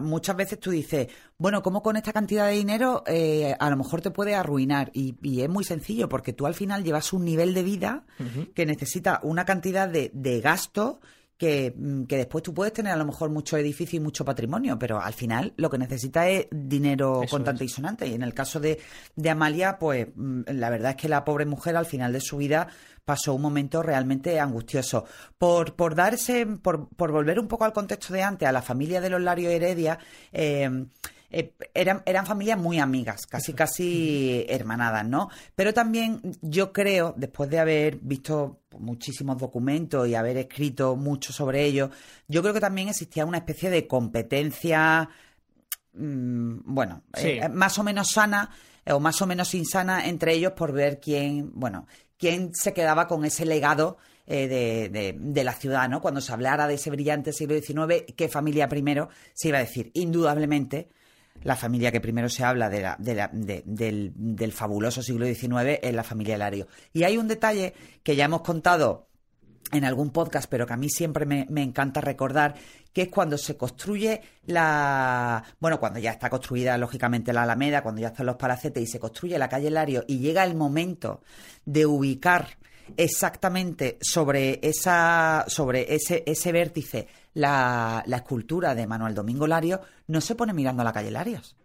muchas 0.00 0.36
veces 0.36 0.60
tú 0.60 0.70
dices, 0.70 1.08
bueno, 1.36 1.60
¿cómo 1.62 1.82
con 1.82 1.96
esta 1.96 2.12
cantidad 2.12 2.46
de 2.46 2.54
dinero 2.54 3.02
eh, 3.08 3.56
a 3.58 3.68
lo 3.68 3.76
mejor 3.76 4.00
te 4.00 4.12
puede 4.12 4.36
arruinar? 4.36 4.90
Y, 4.94 5.16
es 5.42 5.48
muy 5.48 5.64
sencillo, 5.64 6.08
porque 6.08 6.32
tú 6.32 6.46
al 6.46 6.54
final 6.54 6.84
llevas 6.84 7.12
un 7.12 7.24
nivel 7.24 7.52
de 7.52 7.62
vida 7.64 8.04
que 8.54 8.64
necesita 8.64 9.18
una 9.24 9.44
cantidad 9.44 9.88
de, 9.88 10.10
de 10.14 10.40
gasto 10.40 11.00
Mm, 11.40 12.04
que, 12.04 12.16
después 12.16 12.42
tú 12.42 12.54
puedes 12.54 12.72
tener 12.72 12.92
a 12.92 12.96
lo 12.96 13.04
mejor 13.04 13.30
mucho 13.30 13.56
edificio 13.56 13.96
y 13.96 14.00
mucho 14.00 14.24
patrimonio, 14.24 14.78
pero 14.78 15.00
al 15.00 15.12
final 15.12 15.52
lo 15.56 15.68
que 15.68 15.78
necesita 15.78 16.28
es 16.28 16.46
dinero 16.50 17.22
contante 17.30 17.64
y 17.64 17.68
sonante. 17.68 18.06
Y 18.06 18.14
en 18.14 18.22
el 18.22 18.34
caso 18.34 18.60
de, 18.60 18.80
de 19.16 19.30
Amalia, 19.30 19.78
pues 19.78 20.08
mm, 20.14 20.42
la 20.52 20.70
verdad 20.70 20.90
es 20.90 20.96
que 20.96 21.08
la 21.08 21.24
pobre 21.24 21.46
mujer 21.46 21.76
al 21.76 21.86
final 21.86 22.12
de 22.12 22.20
su 22.20 22.36
vida 22.36 22.68
pasó 23.04 23.34
un 23.34 23.42
momento 23.42 23.82
realmente 23.82 24.38
angustioso. 24.40 25.04
Por, 25.36 25.74
por 25.74 25.94
darse, 25.94 26.46
por, 26.46 26.88
por 26.88 27.12
volver 27.12 27.38
un 27.38 27.48
poco 27.48 27.64
al 27.64 27.72
contexto 27.72 28.14
de 28.14 28.22
antes, 28.22 28.48
a 28.48 28.52
la 28.52 28.62
familia 28.62 29.00
de 29.00 29.10
los 29.10 29.20
Lario 29.20 29.50
Heredia, 29.50 29.98
eh, 30.32 30.86
eh, 31.30 31.52
eran, 31.74 32.02
eran 32.06 32.26
familias 32.26 32.58
muy 32.58 32.78
amigas, 32.78 33.26
casi 33.26 33.54
casi 33.54 34.44
hermanadas, 34.48 35.04
¿no? 35.04 35.30
Pero 35.56 35.74
también 35.74 36.20
yo 36.42 36.72
creo, 36.72 37.12
después 37.16 37.50
de 37.50 37.58
haber 37.58 37.96
visto 37.96 38.60
muchísimos 38.78 39.38
documentos 39.38 40.06
y 40.06 40.14
haber 40.14 40.36
escrito 40.36 40.94
mucho 40.94 41.32
sobre 41.32 41.64
ello, 41.64 41.90
yo 42.28 42.40
creo 42.42 42.54
que 42.54 42.60
también 42.60 42.88
existía 42.88 43.26
una 43.26 43.38
especie 43.38 43.68
de 43.70 43.86
competencia, 43.88 45.08
mm, 45.94 46.58
bueno, 46.66 47.02
eh, 47.16 47.48
más 47.48 47.78
o 47.78 47.82
menos 47.82 48.10
sana 48.10 48.50
eh, 48.84 48.92
o 48.92 49.00
más 49.00 49.20
o 49.20 49.26
menos 49.26 49.54
insana 49.54 50.06
entre 50.06 50.34
ellos 50.34 50.52
por 50.52 50.72
ver 50.72 51.00
quién, 51.00 51.50
bueno, 51.54 51.88
quién 52.16 52.54
se 52.54 52.72
quedaba 52.72 53.08
con 53.08 53.24
ese 53.24 53.44
legado 53.44 53.96
de, 54.26 54.48
de, 54.48 55.16
de, 55.18 55.44
la 55.44 55.52
ciudad, 55.52 55.86
¿no? 55.86 56.00
Cuando 56.00 56.22
se 56.22 56.32
hablara 56.32 56.66
de 56.66 56.74
ese 56.74 56.90
brillante 56.90 57.32
siglo 57.32 57.60
XIX, 57.60 58.14
¿qué 58.16 58.28
familia 58.28 58.68
primero 58.68 59.10
se 59.34 59.48
iba 59.48 59.58
a 59.58 59.60
decir? 59.60 59.90
Indudablemente 59.92 60.88
la 61.42 61.56
familia 61.56 61.92
que 61.92 62.00
primero 62.00 62.28
se 62.28 62.44
habla 62.44 62.70
de 62.70 62.80
la, 62.80 62.96
de 62.98 63.14
la, 63.14 63.30
del, 63.32 64.12
del, 64.14 64.52
fabuloso 64.52 65.02
siglo 65.02 65.26
XIX 65.26 65.78
es 65.82 65.94
la 65.94 66.02
familia 66.02 66.38
Lario. 66.38 66.68
Y 66.92 67.04
hay 67.04 67.18
un 67.18 67.28
detalle 67.28 67.74
que 68.02 68.16
ya 68.16 68.24
hemos 68.24 68.42
contado 68.42 69.08
en 69.72 69.84
algún 69.84 70.10
podcast, 70.10 70.48
pero 70.48 70.66
que 70.66 70.72
a 70.72 70.76
mí 70.76 70.88
siempre 70.88 71.26
me, 71.26 71.46
me, 71.50 71.62
encanta 71.62 72.00
recordar, 72.00 72.54
que 72.92 73.02
es 73.02 73.08
cuando 73.08 73.36
se 73.36 73.56
construye 73.56 74.22
la... 74.46 75.42
Bueno, 75.58 75.80
cuando 75.80 75.98
ya 75.98 76.12
está 76.12 76.30
construida, 76.30 76.78
lógicamente, 76.78 77.32
la 77.32 77.42
Alameda, 77.42 77.82
cuando 77.82 78.00
ya 78.00 78.08
están 78.08 78.26
los 78.26 78.36
palacetes 78.36 78.82
y 78.82 78.86
se 78.86 79.00
construye 79.00 79.38
la 79.38 79.48
calle 79.48 79.70
Lario 79.70 80.04
y 80.06 80.18
llega 80.18 80.44
el 80.44 80.54
momento 80.54 81.22
de 81.64 81.86
ubicar 81.86 82.56
exactamente 82.96 83.98
sobre, 84.00 84.60
esa, 84.62 85.44
sobre 85.48 85.94
ese, 85.94 86.22
ese 86.26 86.52
vértice 86.52 87.08
la, 87.34 88.02
la, 88.06 88.16
escultura 88.18 88.74
de 88.74 88.86
Manuel 88.86 89.14
Domingo 89.14 89.46
Lario, 89.46 89.80
no 90.06 90.20
se 90.20 90.34
pone 90.34 90.52
mirando 90.52 90.82
a 90.82 90.84
la 90.84 90.92
calle 90.92 91.10
Larios. 91.10 91.56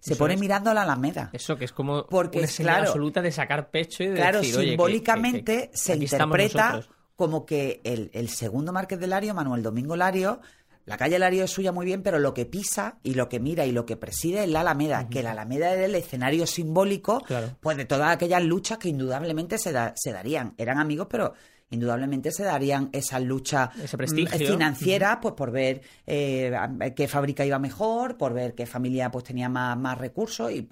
Se 0.00 0.16
pone 0.16 0.36
mirando 0.36 0.70
a 0.70 0.74
la 0.74 0.82
Alameda. 0.82 1.30
Eso 1.32 1.56
que 1.56 1.64
es 1.64 1.72
como 1.72 2.06
Porque, 2.06 2.46
una 2.60 2.78
absoluta 2.78 3.22
de 3.22 3.32
sacar 3.32 3.70
pecho 3.70 4.02
y 4.02 4.08
de 4.08 4.16
Claro, 4.16 4.40
decir, 4.40 4.54
simbólicamente 4.54 5.70
se 5.72 5.96
interpreta 5.96 6.84
como 7.16 7.44
que 7.44 7.80
el, 7.84 8.10
el, 8.12 8.28
segundo 8.28 8.72
Marqués 8.72 8.98
de 8.98 9.06
Lario, 9.06 9.34
Manuel 9.34 9.62
Domingo 9.62 9.96
Lario, 9.96 10.40
la 10.86 10.96
calle 10.96 11.18
Lario 11.18 11.44
es 11.44 11.50
suya 11.50 11.72
muy 11.72 11.86
bien, 11.86 12.02
pero 12.02 12.18
lo 12.18 12.34
que 12.34 12.46
pisa 12.46 12.98
y 13.02 13.14
lo 13.14 13.28
que 13.28 13.40
mira 13.40 13.66
y 13.66 13.72
lo 13.72 13.86
que 13.86 13.96
preside 13.96 14.44
es 14.44 14.48
la 14.48 14.60
Alameda, 14.60 15.08
que 15.08 15.22
la 15.22 15.32
Alameda 15.32 15.72
era 15.72 15.84
el 15.84 15.94
escenario 15.94 16.46
simbólico 16.46 17.22
pues 17.60 17.76
de 17.76 17.84
todas 17.84 18.12
aquellas 18.12 18.42
luchas 18.42 18.78
que 18.78 18.88
indudablemente 18.88 19.58
se, 19.58 19.72
se 19.94 20.12
darían. 20.12 20.54
Eran 20.58 20.78
amigos, 20.78 21.06
pero 21.10 21.34
indudablemente 21.70 22.32
se 22.32 22.44
darían 22.44 22.90
esas 22.92 23.22
luchas 23.22 23.70
mm, 23.76 24.26
financieras 24.26 25.18
pues 25.22 25.34
por 25.34 25.50
ver 25.50 25.80
eh, 26.06 26.52
qué 26.96 27.08
fábrica 27.08 27.44
iba 27.44 27.58
mejor, 27.58 28.16
por 28.16 28.34
ver 28.34 28.54
qué 28.54 28.66
familia 28.66 29.10
pues 29.10 29.24
tenía 29.24 29.48
más, 29.48 29.78
más 29.78 29.96
recursos 29.96 30.50
y 30.50 30.68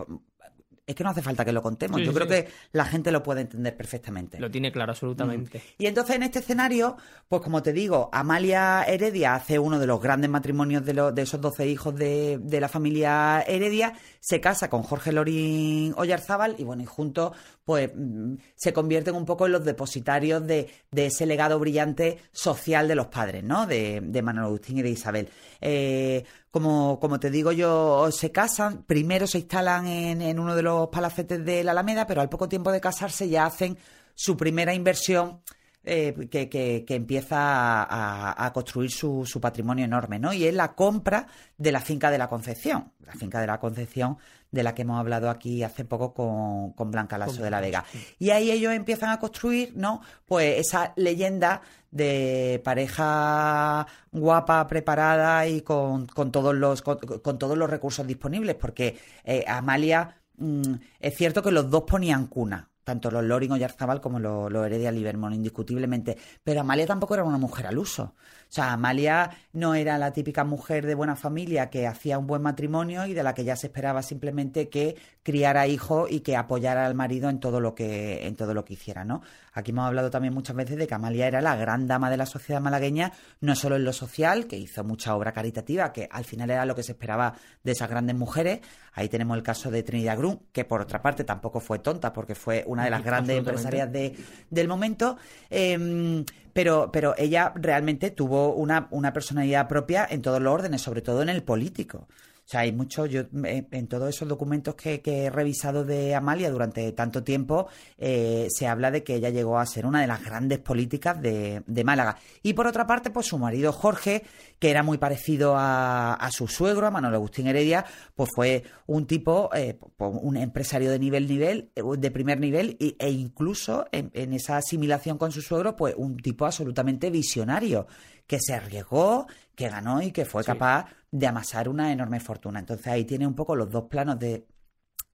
es 0.88 0.94
que 0.94 1.04
no 1.04 1.10
hace 1.10 1.20
falta 1.20 1.44
que 1.44 1.52
lo 1.52 1.62
contemos. 1.62 2.00
Yo 2.00 2.14
creo 2.14 2.26
que 2.26 2.48
la 2.72 2.86
gente 2.86 3.12
lo 3.12 3.22
puede 3.22 3.42
entender 3.42 3.76
perfectamente. 3.76 4.40
Lo 4.40 4.50
tiene 4.50 4.72
claro, 4.72 4.92
absolutamente. 4.92 5.60
Y 5.76 5.84
entonces 5.84 6.16
en 6.16 6.22
este 6.22 6.38
escenario, 6.38 6.96
pues 7.28 7.42
como 7.42 7.62
te 7.62 7.74
digo, 7.74 8.08
Amalia 8.10 8.82
Heredia 8.84 9.34
hace 9.34 9.58
uno 9.58 9.78
de 9.78 9.86
los 9.86 10.00
grandes 10.00 10.30
matrimonios 10.30 10.86
de, 10.86 11.12
de 11.12 11.22
esos 11.22 11.42
doce 11.42 11.68
hijos 11.68 11.94
de, 11.94 12.38
de, 12.40 12.60
la 12.60 12.70
familia 12.70 13.44
Heredia, 13.46 13.92
se 14.18 14.40
casa 14.40 14.70
con 14.70 14.82
Jorge 14.82 15.12
Lorín 15.12 15.92
Oyarzábal 15.98 16.56
y 16.58 16.64
bueno, 16.64 16.82
y 16.82 16.86
juntos 16.86 17.32
pues 17.68 17.90
mm, 17.94 18.36
se 18.54 18.72
convierten 18.72 19.14
un 19.14 19.26
poco 19.26 19.44
en 19.44 19.52
los 19.52 19.62
depositarios 19.62 20.46
de, 20.46 20.70
ese 20.90 21.26
legado 21.26 21.58
brillante 21.58 22.16
social 22.32 22.88
de 22.88 22.94
los 22.94 23.08
padres, 23.08 23.44
¿no? 23.44 23.66
De, 23.66 24.00
de 24.02 24.22
Manuel 24.22 24.46
Agustín 24.46 24.78
y 24.78 24.82
de 24.82 24.88
Isabel. 24.88 25.28
Eh, 25.60 26.24
como, 26.50 26.98
como 26.98 27.20
te 27.20 27.30
digo 27.30 27.52
yo, 27.52 28.10
se 28.10 28.32
casan, 28.32 28.84
primero 28.84 29.26
se 29.26 29.40
instalan 29.40 29.86
en, 29.86 30.22
en 30.22 30.38
uno 30.38 30.56
de 30.56 30.62
los 30.62 30.88
palacetes 30.88 31.44
de 31.44 31.62
la 31.62 31.72
Alameda, 31.72 32.06
pero 32.06 32.22
al 32.22 32.30
poco 32.30 32.48
tiempo 32.48 32.72
de 32.72 32.80
casarse 32.80 33.28
ya 33.28 33.44
hacen 33.44 33.76
su 34.14 34.34
primera 34.34 34.72
inversión 34.72 35.42
eh, 35.90 36.28
que, 36.30 36.48
que, 36.48 36.94
empieza 36.94 37.36
a, 37.38 38.52
construir 38.52 38.90
su, 38.90 39.24
su, 39.24 39.40
patrimonio 39.40 39.84
enorme, 39.84 40.18
¿no? 40.18 40.32
Y 40.32 40.44
es 40.44 40.54
la 40.54 40.74
compra 40.74 41.26
de 41.56 41.72
la 41.72 41.80
finca 41.80 42.10
de 42.10 42.18
la 42.18 42.28
Concepción, 42.28 42.92
la 43.06 43.14
finca 43.14 43.40
de 43.40 43.46
la 43.46 43.58
Concepción 43.58 44.18
de 44.50 44.62
la 44.62 44.74
que 44.74 44.82
hemos 44.82 44.98
hablado 44.98 45.30
aquí 45.30 45.62
hace 45.62 45.84
poco 45.84 46.12
con, 46.12 46.72
con 46.72 46.90
Blanca 46.90 47.18
Lasso 47.18 47.42
de 47.42 47.50
la 47.50 47.60
Vega. 47.60 47.84
Y 48.18 48.30
ahí 48.30 48.50
ellos 48.50 48.72
empiezan 48.72 49.10
a 49.10 49.18
construir, 49.18 49.72
¿no? 49.76 50.00
Pues 50.26 50.58
esa 50.58 50.92
leyenda 50.96 51.62
de 51.90 52.60
pareja 52.64 53.86
guapa, 54.12 54.66
preparada 54.66 55.46
y 55.46 55.62
con, 55.62 56.06
con 56.06 56.30
todos 56.30 56.54
los 56.54 56.82
con, 56.82 57.38
todos 57.38 57.56
los 57.56 57.70
recursos 57.70 58.06
disponibles, 58.06 58.56
porque 58.56 58.98
eh, 59.24 59.44
Amalia 59.46 60.16
mm, 60.36 60.74
es 61.00 61.16
cierto 61.16 61.42
que 61.42 61.50
los 61.50 61.70
dos 61.70 61.84
ponían 61.84 62.26
cuna 62.26 62.68
tanto 62.88 63.10
los 63.10 63.22
Loring 63.22 63.52
o 63.52 63.56
Yarzabal 63.58 64.00
como 64.00 64.18
los 64.18 64.66
Heredia 64.66 64.90
Livermore, 64.90 65.34
indiscutiblemente. 65.34 66.16
Pero 66.42 66.62
Amalia 66.62 66.86
tampoco 66.86 67.12
era 67.12 67.22
una 67.22 67.36
mujer 67.36 67.66
al 67.66 67.76
uso. 67.76 68.14
O 68.48 68.52
sea, 68.52 68.72
Amalia 68.72 69.30
no 69.52 69.74
era 69.74 69.98
la 69.98 70.12
típica 70.12 70.42
mujer 70.42 70.86
de 70.86 70.94
buena 70.94 71.16
familia 71.16 71.68
que 71.68 71.86
hacía 71.86 72.18
un 72.18 72.26
buen 72.26 72.40
matrimonio 72.40 73.04
y 73.04 73.12
de 73.12 73.22
la 73.22 73.34
que 73.34 73.44
ya 73.44 73.56
se 73.56 73.66
esperaba 73.66 74.02
simplemente 74.02 74.70
que 74.70 74.96
criara 75.22 75.66
hijos 75.66 76.10
y 76.10 76.20
que 76.20 76.36
apoyara 76.36 76.86
al 76.86 76.94
marido 76.94 77.28
en 77.28 77.40
todo 77.40 77.60
lo 77.60 77.74
que 77.74 78.26
en 78.26 78.36
todo 78.36 78.54
lo 78.54 78.64
que 78.64 78.72
hiciera, 78.72 79.04
¿no? 79.04 79.20
Aquí 79.52 79.72
hemos 79.72 79.86
hablado 79.86 80.08
también 80.08 80.32
muchas 80.32 80.56
veces 80.56 80.78
de 80.78 80.86
que 80.86 80.94
Amalia 80.94 81.26
era 81.26 81.42
la 81.42 81.56
gran 81.56 81.86
dama 81.86 82.08
de 82.08 82.16
la 82.16 82.24
sociedad 82.24 82.62
malagueña, 82.62 83.12
no 83.40 83.54
solo 83.54 83.76
en 83.76 83.84
lo 83.84 83.92
social, 83.92 84.46
que 84.46 84.56
hizo 84.56 84.84
mucha 84.84 85.14
obra 85.14 85.32
caritativa, 85.32 85.92
que 85.92 86.08
al 86.10 86.24
final 86.24 86.50
era 86.50 86.64
lo 86.64 86.74
que 86.74 86.82
se 86.82 86.92
esperaba 86.92 87.34
de 87.62 87.72
esas 87.72 87.90
grandes 87.90 88.16
mujeres. 88.16 88.60
Ahí 88.94 89.08
tenemos 89.08 89.36
el 89.36 89.42
caso 89.42 89.70
de 89.70 89.82
Trinidad 89.82 90.16
Grun, 90.16 90.40
que 90.52 90.64
por 90.64 90.80
otra 90.80 91.02
parte 91.02 91.24
tampoco 91.24 91.60
fue 91.60 91.80
tonta, 91.80 92.12
porque 92.12 92.34
fue 92.34 92.64
una 92.66 92.84
de 92.84 92.90
las 92.90 93.04
grandes 93.04 93.36
empresarias 93.36 93.92
de, 93.92 94.16
del 94.48 94.68
momento. 94.68 95.18
Em, 95.50 96.24
pero, 96.52 96.90
pero 96.92 97.14
ella 97.16 97.52
realmente 97.54 98.10
tuvo 98.10 98.37
una, 98.46 98.88
una 98.90 99.12
personalidad 99.12 99.68
propia 99.68 100.06
en 100.08 100.22
todos 100.22 100.40
los 100.40 100.52
órdenes, 100.52 100.82
sobre 100.82 101.02
todo 101.02 101.22
en 101.22 101.28
el 101.28 101.42
político. 101.42 102.08
O 102.48 102.50
sea, 102.50 102.60
hay 102.60 102.72
mucho, 102.72 103.04
yo 103.04 103.24
en 103.34 103.88
todos 103.88 104.08
esos 104.08 104.26
documentos 104.26 104.74
que, 104.74 105.02
he 105.04 105.28
revisado 105.28 105.84
de 105.84 106.14
Amalia 106.14 106.50
durante 106.50 106.90
tanto 106.92 107.22
tiempo, 107.22 107.68
eh, 107.98 108.46
se 108.48 108.66
habla 108.66 108.90
de 108.90 109.02
que 109.02 109.16
ella 109.16 109.28
llegó 109.28 109.58
a 109.58 109.66
ser 109.66 109.84
una 109.84 110.00
de 110.00 110.06
las 110.06 110.24
grandes 110.24 110.58
políticas 110.58 111.20
de, 111.20 111.82
Málaga. 111.84 112.16
Y 112.42 112.54
por 112.54 112.66
otra 112.66 112.86
parte, 112.86 113.10
pues 113.10 113.26
su 113.26 113.36
marido 113.36 113.70
Jorge, 113.70 114.22
que 114.58 114.70
era 114.70 114.82
muy 114.82 114.96
parecido 114.96 115.56
a, 115.58 116.26
su 116.32 116.48
suegro, 116.48 116.86
a 116.86 116.90
Manuel 116.90 117.16
Agustín 117.16 117.48
Heredia, 117.48 117.84
pues 118.16 118.30
fue 118.34 118.64
un 118.86 119.06
tipo, 119.06 119.50
eh, 119.54 119.78
un 119.98 120.38
empresario 120.38 120.90
de 120.90 120.98
nivel, 120.98 121.28
nivel, 121.28 121.70
de 121.74 122.10
primer 122.10 122.40
nivel, 122.40 122.78
e 122.80 123.10
incluso 123.10 123.84
en, 123.92 124.32
esa 124.32 124.56
asimilación 124.56 125.18
con 125.18 125.32
su 125.32 125.42
suegro, 125.42 125.76
pues 125.76 125.94
un 125.98 126.16
tipo 126.16 126.46
absolutamente 126.46 127.10
visionario, 127.10 127.88
que 128.26 128.38
se 128.40 128.54
arriesgó, 128.54 129.26
que 129.58 129.68
ganó 129.68 130.00
y 130.00 130.12
que 130.12 130.24
fue 130.24 130.44
capaz 130.44 130.86
de 131.10 131.26
amasar 131.26 131.68
una 131.68 131.90
enorme 131.90 132.20
fortuna. 132.20 132.60
Entonces 132.60 132.86
ahí 132.86 133.04
tiene 133.04 133.26
un 133.26 133.34
poco 133.34 133.56
los 133.56 133.68
dos 133.68 133.86
planos 133.90 134.16
de, 134.16 134.46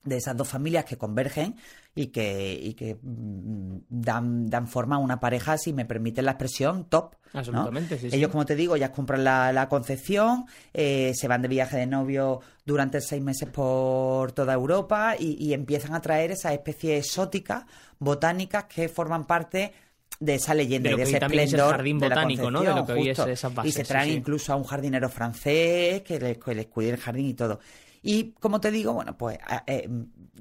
de 0.03 0.17
esas 0.19 0.37
dos 0.37 0.47
familias 0.47 0.85
que 0.85 0.99
convergen 0.99 1.57
y 1.95 2.09
que, 2.09 2.53
y 2.53 2.75
que 2.75 2.99
mm, 3.01 3.77
dan, 3.89 4.51
dan 4.51 4.69
forma 4.69 4.97
a 4.97 4.99
una 4.99 5.19
pareja, 5.19 5.57
si 5.57 5.73
me 5.73 5.87
permiten 5.87 6.27
la 6.27 6.33
expresión, 6.33 6.91
top. 6.91 7.15
Absolutamente, 7.33 7.99
sí, 7.99 8.11
Ellos, 8.13 8.31
como 8.31 8.45
te 8.45 8.55
digo, 8.55 8.77
ya 8.77 8.93
compran 8.93 9.25
la, 9.25 9.51
la 9.51 9.67
concepción, 9.71 10.45
eh, 10.75 11.13
se 11.15 11.27
van 11.27 11.41
de 11.41 11.49
viaje 11.49 11.79
de 11.79 11.87
novio 11.87 12.43
durante 12.67 13.01
seis 13.01 13.23
meses 13.23 13.49
por 13.49 14.33
toda 14.33 14.53
Europa 14.53 15.17
y, 15.19 15.43
y 15.43 15.55
empiezan 15.55 15.95
a 15.95 16.03
traer 16.03 16.33
esas 16.33 16.53
especies 16.53 17.07
exóticas, 17.07 17.65
botánicas, 17.99 18.65
que 18.65 18.91
forman 18.91 19.27
parte 19.27 19.73
de 20.25 20.35
esa 20.35 20.55
leyenda, 20.55 20.91
de, 20.91 20.97
de 20.97 21.03
ese 21.03 21.17
esplendor. 21.19 21.71
jardín 21.73 21.99
botánico, 21.99 22.51
¿no? 22.51 22.63
De 22.63 22.75
lo 22.75 22.87
que 22.87 22.93
hoy 22.93 23.09
es 23.11 23.21
Y 23.65 23.73
se 23.73 23.85
traen 23.85 24.11
incluso 24.11 24.53
a 24.53 24.57
un 24.57 24.65
jardinero 24.65 25.09
francés 25.09 26.03
que 26.03 26.19
les, 26.19 26.39
que 26.39 26.67
cuide 26.69 26.91
el 26.91 26.97
jardín 26.97 27.27
y 27.27 27.35
todo. 27.35 27.61
Y 28.03 28.33
como 28.33 28.61
te 28.61 28.71
digo, 28.71 28.93
bueno, 28.93 29.17
pues 29.17 29.39
eh, 29.67 29.89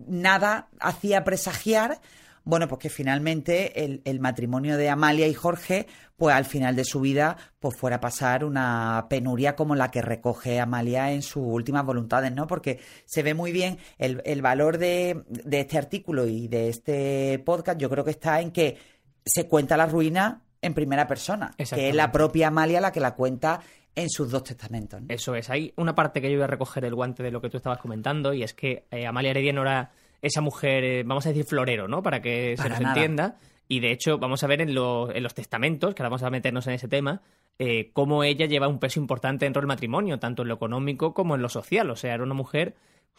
nada 0.06 0.68
hacía 0.80 1.24
presagiar, 1.24 2.02
bueno, 2.44 2.68
pues 2.68 2.80
que 2.80 2.90
finalmente 2.90 3.86
el, 3.86 4.02
el, 4.04 4.20
matrimonio 4.20 4.76
de 4.76 4.90
Amalia 4.90 5.30
y 5.30 5.34
Jorge, 5.34 5.88
pues 6.18 6.36
al 6.36 6.44
final 6.44 6.76
de 6.76 6.84
su 6.84 7.00
vida, 7.00 7.38
pues 7.62 7.78
fuera 7.78 7.96
a 7.98 8.02
pasar 8.02 8.44
una 8.44 9.08
penuria 9.10 9.56
como 9.56 9.76
la 9.76 9.92
que 9.92 10.02
recoge 10.02 10.60
Amalia 10.60 11.14
en 11.14 11.22
sus 11.22 11.44
últimas 11.46 11.86
voluntades, 11.86 12.34
¿no? 12.34 12.48
Porque 12.48 12.82
se 13.06 13.24
ve 13.24 13.34
muy 13.34 13.54
bien 13.54 13.78
el, 13.98 14.22
el 14.26 14.42
valor 14.42 14.78
de, 14.78 15.24
de 15.30 15.62
este 15.62 15.78
artículo 15.78 16.28
y 16.28 16.50
de 16.50 16.68
este 16.68 17.40
podcast, 17.46 17.80
yo 17.80 17.90
creo 17.90 18.04
que 18.04 18.12
está 18.12 18.42
en 18.42 18.52
que 18.52 18.78
se 19.26 19.48
cuenta 19.48 19.78
la 19.78 19.86
ruina 19.86 20.42
en 20.62 20.74
primera 20.74 21.08
persona, 21.08 21.52
que 21.58 21.90
es 21.90 21.96
la 21.96 22.12
propia 22.12 22.48
Amalia 22.48 22.80
la 22.80 22.92
que 22.92 23.00
la 23.00 23.16
cuenta 23.16 23.60
en 23.96 24.10
sus 24.10 24.32
dos 24.32 24.44
testamentos. 24.44 25.02
Eso 25.08 25.36
es. 25.36 25.50
Hay 25.50 25.74
una 25.76 25.94
parte 25.94 26.22
que 26.22 26.32
yo 26.32 26.38
voy 26.38 26.46
a 26.46 26.48
recoger 26.48 26.86
el 26.86 26.96
guante 26.96 27.22
de 27.22 27.32
lo 27.32 27.42
que 27.42 27.50
tú 27.50 27.58
estabas 27.58 27.80
comentando, 27.80 28.34
y 28.34 28.44
es 28.44 28.54
que 28.54 28.86
eh, 28.92 29.06
Amalia 29.06 29.32
Heredia 29.32 29.54
no 29.54 29.62
era 29.62 29.92
esa 30.22 30.42
mujer, 30.42 30.84
eh, 30.84 31.04
vamos 31.04 31.26
a 31.26 31.30
decir, 31.30 31.46
florero, 31.46 31.88
¿no? 31.88 32.02
Para 32.02 32.22
que 32.22 32.56
se 32.58 32.70
nos 32.70 32.80
entienda. 32.80 33.38
Y 33.68 33.80
de 33.80 33.92
hecho, 33.92 34.18
vamos 34.18 34.44
a 34.44 34.48
ver 34.48 34.62
en, 34.62 34.70
en, 34.70 34.76
los 35.24 35.34
testamentos, 35.34 35.94
que 35.94 36.02
ahora 36.02 36.10
vamos 36.10 36.24
a 36.24 36.30
meternos 36.30 36.68
en 36.68 36.74
ese 36.74 36.88
tema, 36.88 37.22
eh, 37.60 37.92
cómo 37.94 38.24
ella 38.24 38.46
lleva 38.46 38.68
un 38.68 38.80
peso 38.80 39.00
importante 39.00 39.46
dentro 39.46 39.62
del 39.62 39.68
matrimonio, 39.68 40.20
tanto 40.20 40.42
en 40.42 40.48
lo 40.50 40.56
económico 40.56 41.14
como 41.14 41.36
en 41.36 41.42
lo 41.42 41.50
social. 41.50 41.90
O 41.90 41.96
sea, 41.96 42.14
era 42.14 42.24
una 42.24 42.34
mujer 42.34 42.76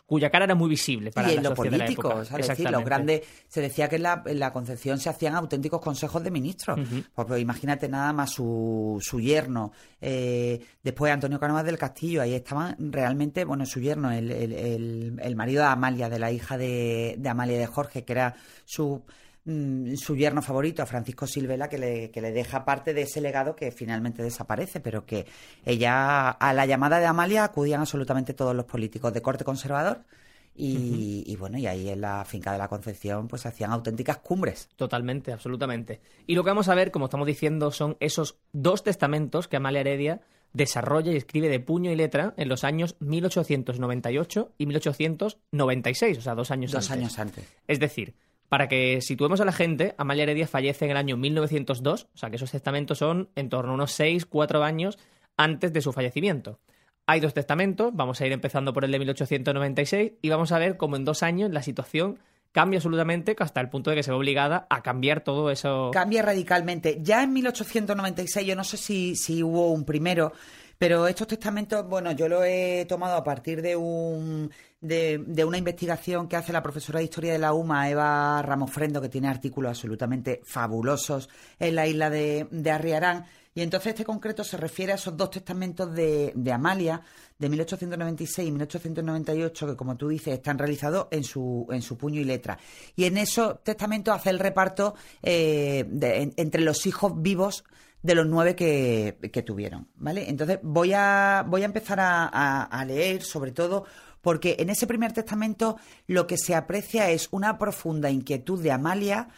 cuya 0.07 0.31
cara 0.31 0.45
era 0.45 0.55
muy 0.55 0.69
visible 0.69 1.11
para 1.11 1.33
y 1.33 1.37
en 1.37 1.43
lo 1.43 1.55
político, 1.55 2.21
es 2.21 2.49
decir, 2.49 2.71
los 2.71 2.85
grandes, 2.85 3.23
se 3.49 3.61
decía 3.61 3.89
que 3.89 3.97
en 3.97 4.03
la, 4.03 4.53
Concepción 4.53 4.99
se 4.99 5.09
hacían 5.09 5.35
auténticos 5.35 5.81
consejos 5.81 6.23
de 6.23 6.31
ministros. 6.31 6.79
Pues, 7.15 7.27
pues, 7.27 7.41
imagínate 7.41 7.89
nada 7.89 8.13
más 8.13 8.31
su, 8.31 8.99
su 9.01 9.21
yerno, 9.21 9.73
eh, 10.01 10.61
después 10.83 11.13
Antonio 11.13 11.41
Cánovas 11.41 11.65
del 11.65 11.79
Castillo, 11.79 12.23
ahí 12.23 12.35
estaban 12.35 12.77
realmente, 12.93 13.45
bueno, 13.45 13.65
su 13.67 13.81
yerno, 13.81 14.13
el, 14.13 14.31
el, 14.31 15.19
el, 15.21 15.37
marido 15.37 15.63
de 15.63 15.69
Amalia, 15.69 16.09
de 16.09 16.19
la 16.19 16.31
hija 16.31 16.59
de, 16.59 17.17
de 17.19 17.29
Amalia 17.29 17.59
de 17.59 17.67
Jorge, 17.67 18.05
que 18.05 18.13
era 18.13 18.35
su 18.65 19.03
Mm, 19.47 19.97
su 19.97 20.17
yerno 20.17 20.41
favorito, 20.41 20.83
a 20.83 20.87
Francisco 20.87 21.27
Silvela, 21.27 21.69
que 21.69 21.77
le, 21.77 22.11
que 22.11 22.23
le 22.23 22.33
deja 22.33 22.65
parte 22.65 22.95
de 22.95 23.03
ese 23.03 23.21
legado 23.21 23.55
que 23.55 23.71
finalmente 23.73 24.23
desaparece, 24.23 24.81
pero 24.81 25.05
que 25.05 25.27
ella, 25.67 26.31
a 26.31 26.53
la 26.55 26.65
llamada 26.65 26.99
de 26.99 27.07
Amalia, 27.07 27.45
acudían 27.45 27.81
absolutamente 27.81 28.33
todos 28.33 28.57
los 28.57 28.65
políticos 28.65 29.13
de 29.13 29.21
corte 29.21 29.45
conservador. 29.45 30.03
Y, 30.57 31.37
bueno, 31.37 31.59
y 31.59 31.67
ahí 31.67 31.89
en 31.89 32.01
la 32.01 32.25
finca 32.25 32.53
de 32.53 32.59
la 32.59 32.69
Concepción 32.69 33.27
pues 33.27 33.45
hacían 33.45 33.73
auténticas 33.73 34.19
cumbres. 34.19 34.69
Totalmente, 34.77 35.33
absolutamente. 35.33 36.01
Y 36.29 36.37
lo 36.37 36.45
que 36.45 36.51
vamos 36.51 36.69
a 36.69 36.77
ver, 36.77 36.93
como 36.93 37.07
estamos 37.07 37.27
diciendo, 37.27 37.73
son 37.73 37.97
esos 37.99 38.39
dos 38.53 38.85
testamentos 38.85 39.49
que 39.49 39.57
Amalia 39.57 39.81
Heredia 39.81 40.21
desarrolla 40.53 41.11
y 41.11 41.17
escribe 41.17 41.49
de 41.49 41.59
puño 41.59 41.91
y 41.91 41.97
letra 41.97 42.35
en 42.37 42.49
los 42.49 42.63
años 42.63 42.95
1898 43.01 44.53
y 44.57 44.67
1896, 44.67 46.19
o 46.19 46.21
sea, 46.21 46.37
dos 46.37 46.53
años 46.53 46.73
antes. 46.73 46.89
Dos 46.89 46.97
años 46.97 47.19
antes. 47.19 47.45
Es 47.67 47.81
decir, 47.81 48.15
para 48.49 48.69
que 48.69 49.01
situemos 49.01 49.41
a 49.41 49.45
la 49.45 49.53
gente, 49.53 49.95
Amalia 49.99 50.25
Heredia 50.25 50.47
fallece 50.47 50.85
en 50.85 50.93
el 50.93 50.97
año 50.97 51.17
1902, 51.17 52.09
o 52.15 52.17
sea 52.17 52.31
que 52.31 52.37
esos 52.37 52.51
testamentos 52.51 52.99
son 52.99 53.29
en 53.35 53.49
torno 53.49 53.73
a 53.73 53.75
unos 53.75 53.93
6, 53.93 54.27
4 54.27 54.63
años 54.63 54.99
antes 55.37 55.73
de 55.73 55.81
su 55.81 55.93
fallecimiento. 55.93 56.61
Hay 57.07 57.21
dos 57.21 57.35
testamentos, 57.35 57.95
vamos 57.95 58.21
a 58.21 58.27
ir 58.27 58.33
empezando 58.33 58.73
por 58.73 58.85
el 58.85 58.93
de 58.93 58.99
1896 58.99 60.13
y 60.23 60.29
vamos 60.29 60.53
a 60.53 60.59
ver 60.59 60.77
cómo 60.77 60.97
en 60.97 61.05
dos 61.05 61.23
años 61.23 61.51
la 61.51 61.63
situación 61.63 62.19
cambia 62.53 62.79
absolutamente 62.79 63.35
hasta 63.39 63.61
el 63.61 63.69
punto 63.69 63.91
de 63.91 63.97
que 63.97 64.03
se 64.03 64.13
ve 64.13 64.17
obligada 64.17 64.67
a 64.71 64.83
cambiar 64.83 65.23
todo 65.23 65.51
eso. 65.51 65.91
Cambia 65.93 66.23
radicalmente. 66.23 66.99
Ya 67.03 67.23
en 67.23 67.33
1896, 67.33 68.47
yo 68.47 68.55
no 68.55 68.65
sé 68.65 68.77
si, 68.77 69.17
si 69.17 69.43
hubo 69.43 69.73
un 69.73 69.85
primero, 69.85 70.33
pero 70.79 71.07
estos 71.09 71.27
testamentos, 71.27 71.87
bueno, 71.89 72.13
yo 72.13 72.29
lo 72.29 72.45
he 72.45 72.87
tomado 72.89 73.17
a 73.17 73.25
partir 73.25 73.61
de 73.61 73.75
un 73.77 74.51
de, 74.87 75.45
una 75.45 75.59
investigación 75.59 76.29
que 76.29 76.37
hace 76.37 76.53
la 76.53 76.63
profesora 76.63 76.99
de 76.99 77.05
Historia 77.05 77.33
de 77.33 77.39
la 77.39 77.53
UMA, 77.55 77.91
Eva 77.91 78.43
Ramofrendo, 78.43 79.01
que 79.01 79.09
tiene 79.09 79.29
artículos 79.29 79.71
absolutamente 79.71 80.41
fabulosos 80.45 81.29
en 81.59 81.75
la 81.75 81.87
isla 81.87 82.11
de, 82.11 82.47
de 82.51 82.71
Arriarán. 82.71 83.25
Y 83.57 83.63
entonces 83.63 83.91
este 83.91 84.05
concreto 84.05 84.43
se 84.43 84.57
refiere 84.57 84.93
a 84.93 84.97
esos 84.97 85.17
dos 85.17 85.31
testamentos 85.31 85.95
de, 85.95 86.33
de, 86.35 86.53
Amalia, 86.53 87.01
de 87.39 87.49
1896 87.49 88.49
y 88.49 88.51
1898, 88.51 89.67
que 89.69 89.77
como 89.77 89.97
tú 89.97 90.09
dices, 90.09 90.35
están 90.35 90.59
realizados 90.59 91.07
en 91.13 91.23
su, 91.25 91.67
en 91.71 91.81
su 91.81 91.97
puño 91.97 92.21
y 92.21 92.25
letra. 92.25 92.59
Y 92.97 93.05
en 93.05 93.17
esos 93.17 93.63
testamentos 93.63 94.15
hace 94.15 94.31
el 94.31 94.41
reparto 94.41 94.97
eh, 95.23 95.87
entre 96.37 96.63
los 96.63 96.85
hijos 96.87 97.13
vivos 97.23 97.65
de 98.03 98.15
los 98.17 98.27
nueve 98.27 98.55
que, 98.55 99.19
que 99.33 99.43
tuvieron, 99.43 99.89
¿vale? 99.97 100.29
Entonces 100.29 100.59
voy 100.63 100.93
a, 100.93 101.43
voy 101.49 101.63
a 101.63 101.67
empezar 101.67 102.01
a- 102.01 102.65
a 102.65 102.85
leer, 102.85 103.23
sobre 103.23 103.53
todo, 103.53 103.85
porque 104.25 104.57
en 104.59 104.71
ese 104.71 104.89
primer 104.89 105.13
testamento 105.13 105.77
lo 106.09 106.27
que 106.27 106.37
se 106.37 106.57
aprecia 106.57 107.11
es 107.11 107.29
una 107.31 107.57
profunda 107.59 108.11
inquietud 108.11 108.61
de 108.61 108.73
Amalia, 108.73 109.29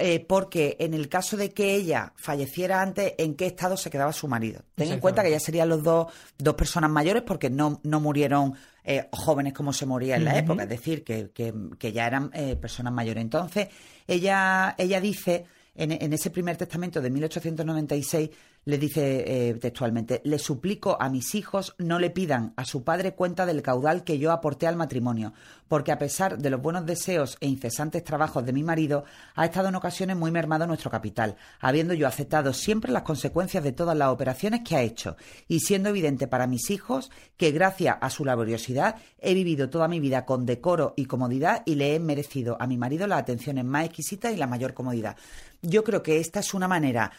eh, 0.00 0.24
porque 0.26 0.76
en 0.78 0.94
el 0.94 1.08
caso 1.08 1.36
de 1.36 1.50
que 1.50 1.74
ella 1.74 2.12
falleciera 2.16 2.80
antes, 2.80 3.14
¿en 3.18 3.34
qué 3.34 3.46
estado 3.46 3.76
se 3.76 3.90
quedaba 3.90 4.12
su 4.12 4.28
marido? 4.28 4.62
Ten 4.76 4.86
en 4.92 5.00
cuenta 5.00 5.22
que 5.24 5.30
ya 5.32 5.40
serían 5.40 5.68
los 5.68 5.82
dos, 5.82 6.06
dos 6.38 6.54
personas 6.54 6.88
mayores 6.88 7.24
porque 7.24 7.50
no, 7.50 7.80
no 7.82 7.98
murieron 7.98 8.54
eh, 8.84 9.08
jóvenes 9.12 9.52
como 9.54 9.72
se 9.72 9.86
moría 9.86 10.14
en 10.16 10.24
la 10.24 10.38
época, 10.38 10.62
es 10.62 10.68
decir, 10.68 11.02
que, 11.02 11.30
que- 11.30 11.52
que 11.78 11.92
ya 11.92 12.06
eran 12.06 12.30
eh, 12.32 12.54
personas 12.54 12.92
mayores. 12.92 13.20
Entonces, 13.22 13.68
ella, 14.06 14.76
ella 14.78 15.00
dice, 15.00 15.44
en, 15.74 15.90
en 15.90 16.12
ese 16.12 16.30
primer 16.30 16.56
testamento 16.56 17.00
de 17.00 17.10
1896, 17.10 18.30
le 18.68 18.76
dice 18.76 19.24
eh, 19.48 19.54
textualmente, 19.54 20.20
le 20.24 20.38
suplico 20.38 20.98
a 21.00 21.08
mis 21.08 21.34
hijos 21.34 21.74
no 21.78 21.98
le 21.98 22.10
pidan 22.10 22.52
a 22.56 22.66
su 22.66 22.84
padre 22.84 23.14
cuenta 23.14 23.46
del 23.46 23.62
caudal 23.62 24.04
que 24.04 24.18
yo 24.18 24.30
aporté 24.30 24.66
al 24.66 24.76
matrimonio, 24.76 25.32
porque 25.68 25.90
a 25.90 25.96
pesar 25.96 26.36
de 26.36 26.50
los 26.50 26.60
buenos 26.60 26.84
deseos 26.84 27.38
e 27.40 27.46
incesantes 27.46 28.04
trabajos 28.04 28.44
de 28.44 28.52
mi 28.52 28.62
marido, 28.62 29.04
ha 29.34 29.46
estado 29.46 29.68
en 29.68 29.74
ocasiones 29.74 30.18
muy 30.18 30.30
mermado 30.30 30.66
nuestro 30.66 30.90
capital, 30.90 31.36
habiendo 31.60 31.94
yo 31.94 32.06
aceptado 32.06 32.52
siempre 32.52 32.92
las 32.92 33.04
consecuencias 33.04 33.64
de 33.64 33.72
todas 33.72 33.96
las 33.96 34.10
operaciones 34.10 34.60
que 34.68 34.76
ha 34.76 34.82
hecho, 34.82 35.16
y 35.48 35.60
siendo 35.60 35.88
evidente 35.88 36.26
para 36.26 36.46
mis 36.46 36.68
hijos 36.68 37.10
que 37.38 37.52
gracias 37.52 37.96
a 38.02 38.10
su 38.10 38.26
laboriosidad 38.26 38.96
he 39.18 39.32
vivido 39.32 39.70
toda 39.70 39.88
mi 39.88 39.98
vida 39.98 40.26
con 40.26 40.44
decoro 40.44 40.92
y 40.94 41.06
comodidad 41.06 41.62
y 41.64 41.76
le 41.76 41.94
he 41.94 42.00
merecido 42.00 42.58
a 42.60 42.66
mi 42.66 42.76
marido 42.76 43.06
las 43.06 43.20
atenciones 43.20 43.64
más 43.64 43.86
exquisitas 43.86 44.34
y 44.34 44.36
la 44.36 44.46
mayor 44.46 44.74
comodidad. 44.74 45.16
Yo 45.62 45.82
creo 45.82 46.02
que 46.02 46.20
esta 46.20 46.40
es 46.40 46.52
una 46.52 46.68
manera 46.68 47.10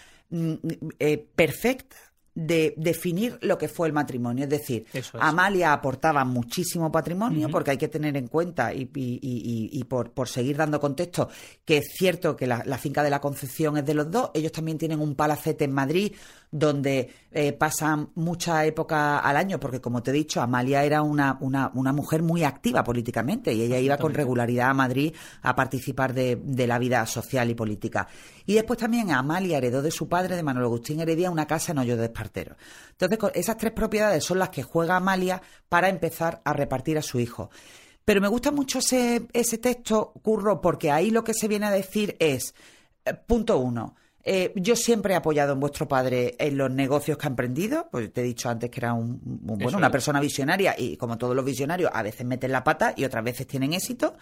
eh, 0.99 1.17
perfecta 1.35 1.95
de 2.35 2.73
definir 2.77 3.37
lo 3.41 3.57
que 3.57 3.67
fue 3.67 3.87
el 3.87 3.93
matrimonio. 3.93 4.43
Es 4.45 4.49
decir, 4.49 4.85
es. 4.93 5.11
Amalia 5.19 5.73
aportaba 5.73 6.23
muchísimo 6.25 6.91
patrimonio, 6.91 7.49
porque 7.49 7.71
hay 7.71 7.77
que 7.77 7.87
tener 7.87 8.15
en 8.17 8.27
cuenta, 8.27 8.73
y, 8.73 8.89
y- 8.95 9.19
y- 9.21 9.69
y- 9.79 9.83
por, 9.85 10.11
por 10.11 10.27
seguir 10.27 10.57
dando 10.57 10.79
contexto, 10.79 11.29
que 11.65 11.77
es 11.77 11.89
cierto 11.97 12.35
que 12.35 12.47
la, 12.47 12.63
la 12.65 12.77
finca 12.77 13.03
de 13.03 13.09
la 13.09 13.19
Concepción 13.19 13.77
es 13.77 13.85
de 13.85 13.93
los 13.93 14.09
dos. 14.09 14.31
Ellos 14.33 14.51
también 14.51 14.77
tienen 14.77 14.99
un 14.99 15.15
palacete 15.15 15.65
en 15.65 15.73
Madrid 15.73 16.13
donde 16.51 17.11
eh, 17.31 17.53
pasan 17.53 18.09
mucha 18.15 18.65
época 18.65 19.19
al 19.19 19.37
año, 19.37 19.59
porque 19.59 19.79
como 19.81 20.01
te 20.01 20.09
he 20.09 20.13
dicho, 20.13 20.41
Amalia 20.41 20.83
era 20.83 21.03
una, 21.03 21.37
una, 21.41 21.71
una 21.75 21.93
mujer 21.93 22.23
muy 22.23 22.43
activa 22.43 22.83
políticamente 22.83 23.53
y 23.53 23.61
ella 23.61 23.77
iba 23.77 23.97
con 23.97 24.13
regularidad 24.15 24.69
a 24.71 24.73
Madrid 24.73 25.13
a 25.43 25.55
participar 25.55 26.13
de, 26.13 26.37
de 26.43 26.65
la 26.67 26.79
vida 26.79 27.05
social 27.05 27.49
y 27.51 27.55
política. 27.55 28.07
Y 28.47 28.55
después 28.55 28.79
también 28.79 29.11
Amalia 29.11 29.57
heredó 29.59 29.83
de 29.83 29.91
su 29.91 30.09
padre, 30.09 30.35
de 30.35 30.41
Manuel 30.43 30.65
Agustín 30.65 30.99
Heredia, 31.01 31.29
una 31.29 31.45
casa 31.45 31.71
en 31.71 31.77
Hoyo 31.77 31.97
de 31.97 32.05
Entonces, 32.33 33.19
esas 33.35 33.57
tres 33.57 33.71
propiedades 33.73 34.23
son 34.23 34.39
las 34.39 34.49
que 34.49 34.63
juega 34.63 34.95
Amalia 34.95 35.41
para 35.67 35.89
empezar 35.89 36.41
a 36.45 36.53
repartir 36.53 36.97
a 36.97 37.01
su 37.01 37.19
hijo. 37.19 37.49
Pero 38.05 38.21
me 38.21 38.27
gusta 38.27 38.51
mucho 38.51 38.79
ese, 38.79 39.27
ese 39.33 39.57
texto, 39.57 40.13
Curro, 40.23 40.61
porque 40.61 40.89
ahí 40.91 41.11
lo 41.11 41.23
que 41.23 41.33
se 41.33 41.47
viene 41.47 41.67
a 41.67 41.71
decir 41.71 42.15
es, 42.19 42.53
eh, 43.05 43.13
punto 43.13 43.59
uno, 43.59 43.95
eh, 44.23 44.51
yo 44.55 44.75
siempre 44.75 45.13
he 45.13 45.17
apoyado 45.17 45.53
en 45.53 45.59
vuestro 45.59 45.87
padre 45.87 46.35
en 46.39 46.57
los 46.57 46.69
negocios 46.71 47.17
que 47.17 47.27
ha 47.27 47.29
emprendido, 47.29 47.87
pues 47.91 48.11
te 48.11 48.21
he 48.21 48.23
dicho 48.23 48.49
antes 48.49 48.69
que 48.69 48.79
era 48.79 48.93
un, 48.93 49.11
un- 49.23 49.39
bueno, 49.43 49.67
Eso 49.69 49.77
una 49.77 49.87
es. 49.87 49.91
persona 49.91 50.19
visionaria 50.19 50.75
y 50.77 50.97
como 50.97 51.17
todos 51.17 51.35
los 51.35 51.45
visionarios 51.45 51.89
a 51.93 52.03
veces 52.03 52.25
meten 52.25 52.51
la 52.51 52.63
pata 52.63 52.93
y 52.97 53.05
otras 53.05 53.23
veces 53.23 53.47
tienen 53.47 53.73
éxito. 53.73 54.15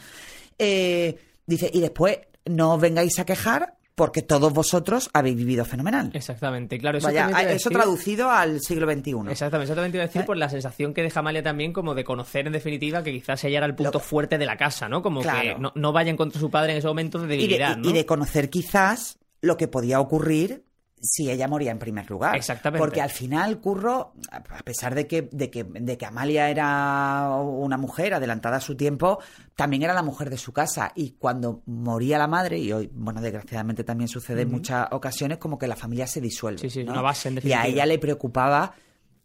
Eh, 0.57 1.17
dice, 1.45 1.69
y 1.73 1.79
después 1.81 2.19
no 2.45 2.73
os 2.75 2.81
vengáis 2.81 3.17
a 3.19 3.25
quejar 3.25 3.75
porque 3.97 4.21
todos 4.21 4.53
vosotros 4.53 5.09
habéis 5.11 5.35
vivido 5.37 5.65
fenomenal. 5.65 6.11
Exactamente, 6.13 6.77
claro. 6.77 6.99
Eso 6.99 7.07
Vaya, 7.07 7.29
decir- 7.29 7.71
traducido 7.71 8.29
al 8.29 8.61
siglo 8.61 8.85
XXI. 8.85 9.15
Exactamente, 9.31 9.63
eso 9.65 9.73
también 9.73 9.91
te 9.91 9.97
iba 9.97 10.03
a 10.03 10.07
decir 10.07 10.21
¿Eh? 10.21 10.25
por 10.25 10.37
la 10.37 10.49
sensación 10.49 10.93
que 10.93 11.01
deja 11.01 11.21
Amalia 11.21 11.41
también 11.41 11.73
como 11.73 11.95
de 11.95 12.03
conocer 12.03 12.45
en 12.45 12.53
definitiva 12.53 13.01
que 13.01 13.11
quizás 13.11 13.43
ella 13.43 13.57
era 13.57 13.65
el 13.65 13.73
punto 13.73 13.93
Lo- 13.93 13.99
fuerte 13.99 14.37
de 14.37 14.45
la 14.45 14.55
casa, 14.55 14.87
¿no? 14.87 15.01
Como 15.01 15.21
que 15.23 15.55
no, 15.59 15.71
no 15.73 15.91
vayan 15.93 16.15
contra 16.15 16.39
su 16.39 16.51
padre 16.51 16.73
en 16.73 16.77
ese 16.77 16.87
momento 16.87 17.17
de 17.17 17.25
y, 17.25 17.27
de, 17.29 17.35
debilidad, 17.37 17.75
y- 17.77 17.81
¿no? 17.81 17.89
y 17.89 17.93
de 17.93 18.05
conocer 18.05 18.51
quizás 18.51 19.17
lo 19.41 19.57
que 19.57 19.67
podía 19.67 19.99
ocurrir 19.99 20.63
si 21.01 21.29
ella 21.29 21.47
moría 21.47 21.71
en 21.71 21.79
primer 21.79 22.09
lugar. 22.09 22.35
Exactamente. 22.35 22.79
Porque 22.79 23.01
al 23.01 23.09
final, 23.09 23.59
Curro, 23.59 24.13
a 24.31 24.41
pesar 24.63 24.95
de 24.95 25.07
que, 25.07 25.29
de 25.31 25.49
que, 25.49 25.63
de 25.63 25.97
que 25.97 26.05
Amalia 26.05 26.49
era 26.49 27.29
una 27.29 27.77
mujer 27.77 28.13
adelantada 28.13 28.57
a 28.57 28.61
su 28.61 28.75
tiempo, 28.75 29.19
también 29.55 29.83
era 29.83 29.93
la 29.93 30.03
mujer 30.03 30.29
de 30.29 30.37
su 30.37 30.51
casa. 30.53 30.91
Y 30.95 31.11
cuando 31.11 31.61
moría 31.65 32.17
la 32.17 32.27
madre, 32.27 32.57
y 32.57 32.71
hoy, 32.71 32.89
bueno, 32.93 33.21
desgraciadamente 33.21 33.83
también 33.83 34.07
sucede 34.07 34.41
en 34.41 34.51
muchas 34.51 34.87
ocasiones, 34.91 35.37
como 35.37 35.57
que 35.57 35.67
la 35.67 35.75
familia 35.75 36.07
se 36.07 36.21
disuelve. 36.21 36.59
Sí, 36.59 36.69
sí, 36.69 36.83
¿no? 36.83 36.93
una 36.93 37.01
base, 37.01 37.29
en 37.29 37.39
Y 37.43 37.53
a 37.53 37.65
ella 37.67 37.85
le 37.85 37.99
preocupaba 37.99 38.73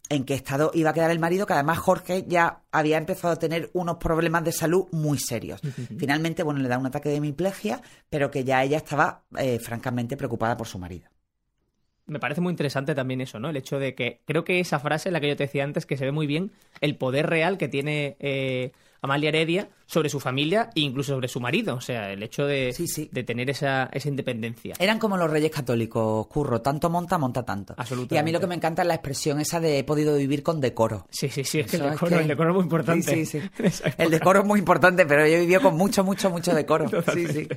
en 0.09 0.25
qué 0.25 0.35
estado 0.35 0.71
iba 0.75 0.91
a 0.91 0.93
quedar 0.93 1.11
el 1.11 1.19
marido, 1.19 1.47
que 1.47 1.55
además 1.55 1.79
Jorge 1.79 2.27
ya 2.29 2.61
había 2.71 2.99
empezado 2.99 3.33
a 3.33 3.37
tener 3.37 3.71
unos 3.73 3.97
problemas 3.97 4.45
de 4.45 4.53
salud 4.53 4.87
muy 4.93 5.19
serios. 5.19 5.61
Finalmente, 5.99 6.43
bueno, 6.43 6.61
le 6.61 6.69
da 6.69 6.77
un 6.77 6.87
ataque 6.87 7.09
de 7.09 7.17
hemiplegia, 7.17 7.81
pero 8.11 8.31
que 8.31 8.45
ya 8.45 8.63
ella 8.63 8.77
estaba 8.77 9.23
eh, 9.39 9.59
francamente 9.59 10.17
preocupada 10.17 10.57
por 10.57 10.67
su 10.67 10.79
marido. 10.79 11.12
Me 12.13 12.21
parece 12.21 12.41
muy 12.43 12.51
interesante 12.51 12.95
también 12.95 13.23
eso, 13.23 13.41
¿no? 13.41 13.49
El 13.49 13.57
hecho 13.57 13.79
de 13.79 13.95
que 13.95 14.21
creo 14.27 14.45
que 14.45 14.61
esa 14.61 14.79
frase, 14.79 15.11
la 15.11 15.19
que 15.21 15.29
yo 15.29 15.37
te 15.37 15.45
decía 15.45 15.65
antes, 15.65 15.87
que 15.87 15.97
se 15.97 16.05
ve 16.05 16.13
muy 16.13 16.27
bien 16.27 16.53
el 16.83 16.97
poder 16.97 17.27
real 17.31 17.57
que 17.57 17.69
tiene 17.69 18.17
eh, 18.21 18.73
Amalia 19.01 19.31
Heredia 19.31 19.69
sobre 19.87 20.09
su 20.11 20.21
familia 20.21 20.69
e 20.75 20.81
incluso 20.81 21.15
sobre 21.15 21.29
su 21.29 21.41
marido. 21.41 21.75
O 21.75 21.81
sea, 21.81 22.13
el 22.13 22.23
hecho 22.23 22.47
de, 22.47 22.73
Sí, 22.75 22.87
sí. 22.87 23.09
de 23.13 23.25
tener 23.25 23.49
esa, 23.51 23.89
esa 23.93 24.09
independencia. 24.09 24.75
Eran 24.79 24.99
como 24.99 25.17
los 25.17 25.31
reyes 25.31 25.51
católicos, 25.51 26.27
curro, 26.27 26.61
tanto 26.61 26.89
monta, 26.91 27.17
monta 27.19 27.45
tanto. 27.45 27.75
Absolutamente. 27.79 28.15
Y 28.15 28.19
a 28.19 28.23
mí 28.23 28.31
lo 28.31 28.41
que 28.41 28.47
me 28.47 28.55
encanta 28.55 28.83
es 28.83 28.89
la 28.89 28.95
expresión 28.95 29.41
esa 29.41 29.59
de 29.59 29.79
he 29.79 29.85
podido 29.85 30.15
vivir 30.17 30.43
con 30.43 30.61
decoro. 30.61 31.07
Sí, 31.11 31.29
sí, 31.31 31.45
sí, 31.45 31.61
es 31.61 31.71
que 31.71 31.79
el 31.79 31.85
es 31.87 31.91
decoro, 31.93 32.17
que- 32.17 32.23
el 32.23 32.29
decoro 32.29 32.51
es 32.51 32.55
muy 32.57 32.63
importante. 32.65 33.15
Sí, 33.15 33.27
sí. 33.27 33.41
El 33.99 34.11
decoro 34.11 34.41
es 34.41 34.47
muy 34.47 34.59
importante, 34.61 35.07
pero 35.07 35.27
yo 35.27 35.35
he 35.37 35.41
vivido 35.41 35.63
con 35.63 35.77
mucho, 35.77 36.05
mucho, 36.05 36.29
mucho 36.31 36.55
decoro. 36.55 36.89
Sí, 37.15 37.27
sí. 37.27 37.49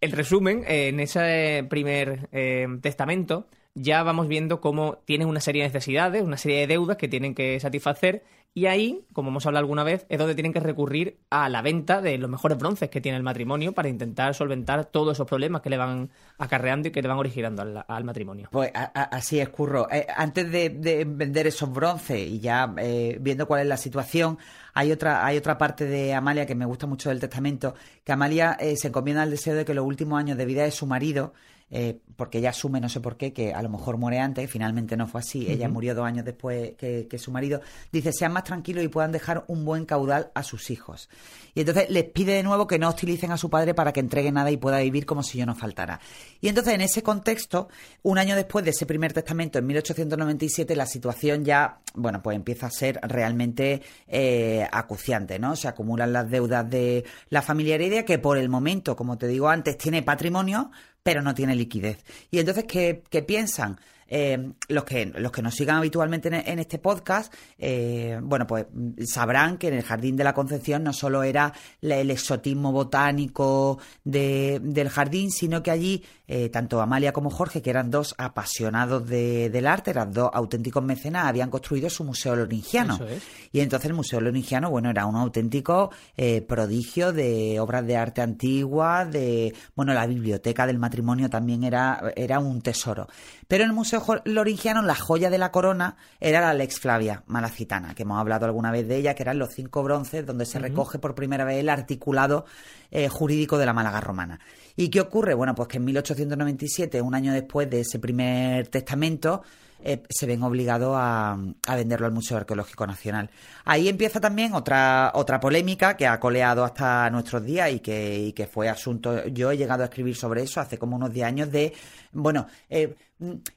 En 0.00 0.12
resumen, 0.12 0.64
eh, 0.64 0.88
en 0.88 1.00
ese 1.00 1.66
primer 1.68 2.28
eh, 2.32 2.66
testamento 2.80 3.48
ya 3.74 4.02
vamos 4.02 4.28
viendo 4.28 4.60
cómo 4.60 4.98
tienen 5.04 5.28
una 5.28 5.40
serie 5.40 5.62
de 5.62 5.68
necesidades, 5.68 6.22
una 6.22 6.36
serie 6.36 6.60
de 6.60 6.66
deudas 6.66 6.96
que 6.96 7.08
tienen 7.08 7.34
que 7.34 7.58
satisfacer 7.60 8.24
y 8.54 8.66
ahí, 8.66 9.04
como 9.12 9.28
hemos 9.28 9.46
hablado 9.46 9.62
alguna 9.62 9.84
vez, 9.84 10.04
es 10.08 10.18
donde 10.18 10.34
tienen 10.34 10.52
que 10.52 10.58
recurrir 10.58 11.20
a 11.30 11.48
la 11.48 11.62
venta 11.62 12.00
de 12.00 12.18
los 12.18 12.28
mejores 12.28 12.58
bronces 12.58 12.88
que 12.88 13.00
tiene 13.00 13.16
el 13.16 13.22
matrimonio 13.22 13.72
para 13.72 13.88
intentar 13.88 14.34
solventar 14.34 14.86
todos 14.86 15.16
esos 15.16 15.28
problemas 15.28 15.62
que 15.62 15.70
le 15.70 15.76
van 15.76 16.10
acarreando 16.38 16.88
y 16.88 16.90
que 16.90 17.00
le 17.00 17.06
van 17.06 17.18
originando 17.18 17.84
al, 17.86 18.04
matrimonio. 18.04 18.48
Pues 18.50 18.72
así 18.74 19.38
es, 19.38 19.48
Curro. 19.50 19.86
Eh, 19.92 20.06
antes 20.16 20.50
de, 20.50 20.70
de 20.70 21.04
vender 21.04 21.46
esos 21.46 21.72
bronces 21.72 22.18
y 22.18 22.40
ya 22.40 22.74
eh, 22.78 23.18
viendo 23.20 23.46
cuál 23.46 23.60
es 23.60 23.68
la 23.68 23.76
situación, 23.76 24.38
hay 24.74 24.90
otra, 24.90 25.24
hay 25.24 25.36
otra 25.36 25.56
parte 25.56 25.84
de 25.84 26.14
Amalia 26.14 26.44
que 26.44 26.56
me 26.56 26.64
gusta 26.64 26.88
mucho 26.88 27.10
del 27.10 27.20
testamento, 27.20 27.74
que 28.02 28.12
Amalia 28.12 28.56
eh, 28.58 28.76
se 28.76 28.88
encomienda 28.88 29.22
al 29.22 29.30
deseo 29.30 29.54
de 29.54 29.64
que 29.64 29.74
los 29.74 29.86
últimos 29.86 30.18
años 30.18 30.36
de 30.36 30.46
vida 30.46 30.64
de 30.64 30.72
su 30.72 30.86
marido, 30.86 31.32
eh, 31.70 31.98
porque 32.16 32.38
ella 32.38 32.50
asume, 32.50 32.80
no 32.80 32.88
sé 32.88 33.00
por 33.00 33.16
qué, 33.16 33.32
que 33.32 33.52
a 33.52 33.62
lo 33.62 33.68
mejor 33.68 33.96
muere 33.96 34.18
antes, 34.18 34.50
finalmente 34.50 34.96
no 34.96 35.06
fue 35.06 35.20
así, 35.20 35.46
ella 35.48 35.68
murió 35.68 35.94
dos 35.94 36.06
años 36.06 36.24
después 36.24 36.72
que, 36.76 37.06
que 37.08 37.18
su 37.18 37.30
marido, 37.30 37.60
dice, 37.92 38.12
sean 38.12 38.32
más 38.32 38.44
tranquilos 38.44 38.84
y 38.84 38.88
puedan 38.88 39.12
dejar 39.12 39.44
un 39.48 39.64
buen 39.64 39.84
caudal 39.84 40.30
a 40.34 40.42
sus 40.42 40.70
hijos. 40.70 41.08
Y 41.54 41.60
entonces 41.60 41.90
les 41.90 42.04
pide 42.04 42.34
de 42.34 42.42
nuevo 42.42 42.66
que 42.66 42.78
no 42.78 42.88
hostilicen 42.88 43.32
a 43.32 43.36
su 43.36 43.50
padre 43.50 43.74
para 43.74 43.92
que 43.92 44.00
entregue 44.00 44.30
nada 44.30 44.50
y 44.50 44.56
pueda 44.56 44.78
vivir 44.78 45.06
como 45.06 45.22
si 45.22 45.38
yo 45.38 45.46
no 45.46 45.54
faltara. 45.54 46.00
Y 46.40 46.48
entonces 46.48 46.74
en 46.74 46.80
ese 46.80 47.02
contexto, 47.02 47.68
un 48.02 48.18
año 48.18 48.36
después 48.36 48.64
de 48.64 48.70
ese 48.70 48.86
primer 48.86 49.12
testamento, 49.12 49.58
en 49.58 49.66
1897, 49.66 50.76
la 50.76 50.86
situación 50.86 51.44
ya, 51.44 51.80
bueno, 51.94 52.22
pues 52.22 52.36
empieza 52.36 52.66
a 52.66 52.70
ser 52.70 53.00
realmente 53.02 53.82
eh, 54.06 54.66
acuciante, 54.70 55.38
¿no? 55.38 55.56
Se 55.56 55.68
acumulan 55.68 56.12
las 56.12 56.30
deudas 56.30 56.68
de 56.68 57.04
la 57.28 57.42
familia 57.42 57.74
Heredia, 57.74 58.04
que 58.04 58.18
por 58.18 58.38
el 58.38 58.48
momento, 58.48 58.96
como 58.96 59.18
te 59.18 59.26
digo 59.26 59.48
antes, 59.48 59.76
tiene 59.78 60.02
patrimonio, 60.02 60.70
pero 61.08 61.22
no 61.22 61.34
tiene 61.34 61.54
liquidez. 61.56 62.04
Y 62.30 62.38
entonces, 62.38 62.64
¿qué, 62.64 63.02
qué 63.08 63.22
piensan? 63.22 63.78
Eh, 64.10 64.52
los 64.68 64.84
que 64.84 65.04
los 65.06 65.30
que 65.32 65.42
nos 65.42 65.54
sigan 65.54 65.76
habitualmente 65.76 66.28
en, 66.28 66.58
este 66.58 66.78
podcast, 66.78 67.30
eh, 67.58 68.18
bueno, 68.22 68.46
pues 68.46 68.64
sabrán 69.06 69.58
que 69.58 69.68
en 69.68 69.74
el 69.74 69.82
Jardín 69.82 70.16
de 70.16 70.24
la 70.24 70.32
Concepción 70.32 70.82
no 70.82 70.94
solo 70.94 71.22
era 71.22 71.52
el 71.82 72.10
exotismo 72.10 72.72
botánico 72.72 73.78
de- 74.04 74.60
del 74.62 74.88
jardín, 74.88 75.30
sino 75.30 75.62
que 75.62 75.70
allí 75.70 76.04
eh, 76.28 76.50
tanto 76.50 76.80
Amalia 76.80 77.12
como 77.12 77.30
Jorge, 77.30 77.62
que 77.62 77.70
eran 77.70 77.90
dos 77.90 78.14
apasionados 78.18 79.06
de- 79.08 79.50
del 79.50 79.66
arte, 79.66 79.90
eran 79.90 80.12
dos 80.12 80.30
auténticos 80.32 80.84
mecenas, 80.84 81.26
habían 81.26 81.50
construido 81.50 81.88
su 81.90 82.04
museo 82.04 82.36
loringiano. 82.36 82.94
Eso 82.94 83.08
es. 83.08 83.22
Y 83.50 83.60
entonces 83.60 83.88
el 83.90 83.96
Museo 83.96 84.20
Loringiano, 84.20 84.70
bueno, 84.70 84.90
era 84.90 85.06
un 85.06 85.16
auténtico 85.16 85.90
eh, 86.16 86.42
prodigio 86.42 87.12
de 87.12 87.58
obras 87.60 87.86
de 87.86 87.96
arte 87.96 88.20
antiguas, 88.20 89.10
de, 89.10 89.54
bueno, 89.74 89.94
la 89.94 90.06
biblioteca 90.06 90.66
del 90.66 90.78
matrimonio 90.78 91.30
también 91.30 91.64
era, 91.64 92.12
era 92.14 92.38
un 92.40 92.60
tesoro. 92.60 93.08
Pero 93.48 93.64
en 93.64 93.70
el 93.70 93.74
Museo 93.74 94.04
Loringiano, 94.26 94.82
la 94.82 94.94
joya 94.94 95.30
de 95.30 95.38
la 95.38 95.50
corona 95.50 95.96
era 96.20 96.40
la 96.42 96.52
Lex 96.52 96.78
Flavia 96.80 97.22
Malacitana, 97.26 97.94
que 97.94 98.02
hemos 98.02 98.18
hablado 98.20 98.44
alguna 98.44 98.70
vez 98.70 98.86
de 98.86 98.96
ella, 98.96 99.14
que 99.14 99.22
eran 99.22 99.38
los 99.38 99.54
cinco 99.54 99.82
bronces 99.82 100.26
donde 100.26 100.44
se 100.44 100.58
recoge 100.58 100.98
por 100.98 101.14
primera 101.14 101.44
vez 101.44 101.58
el 101.58 101.70
articulado 101.70 102.44
eh, 102.90 103.08
jurídico 103.08 103.56
de 103.56 103.64
la 103.66 103.72
Málaga 103.72 104.00
romana. 104.02 104.38
¿Y 104.80 104.90
qué 104.90 105.00
ocurre? 105.00 105.34
Bueno, 105.34 105.56
pues 105.56 105.66
que 105.66 105.78
en 105.78 105.86
1897, 105.86 107.02
un 107.02 107.12
año 107.12 107.32
después 107.32 107.68
de 107.68 107.80
ese 107.80 107.98
primer 107.98 108.68
testamento, 108.68 109.42
eh, 109.82 110.04
se 110.08 110.24
ven 110.24 110.40
obligados 110.44 110.94
a, 110.96 111.36
a, 111.66 111.74
venderlo 111.74 112.06
al 112.06 112.12
Museo 112.12 112.36
Arqueológico 112.36 112.86
Nacional. 112.86 113.28
Ahí 113.64 113.88
empieza 113.88 114.20
también 114.20 114.54
otra, 114.54 115.10
otra 115.16 115.40
polémica 115.40 115.96
que 115.96 116.06
ha 116.06 116.20
coleado 116.20 116.62
hasta 116.62 117.10
nuestros 117.10 117.44
días 117.44 117.72
y 117.72 117.80
que, 117.80 118.48
fue 118.52 118.68
asunto. 118.68 119.26
Yo 119.26 119.50
he 119.50 119.56
llegado 119.56 119.82
a 119.82 119.86
escribir 119.86 120.14
sobre 120.14 120.44
eso 120.44 120.60
hace 120.60 120.78
como 120.78 120.94
unos 120.94 121.12
10 121.12 121.26
años 121.26 121.50
de, 121.50 121.72
bueno, 122.12 122.46
eh, 122.70 122.94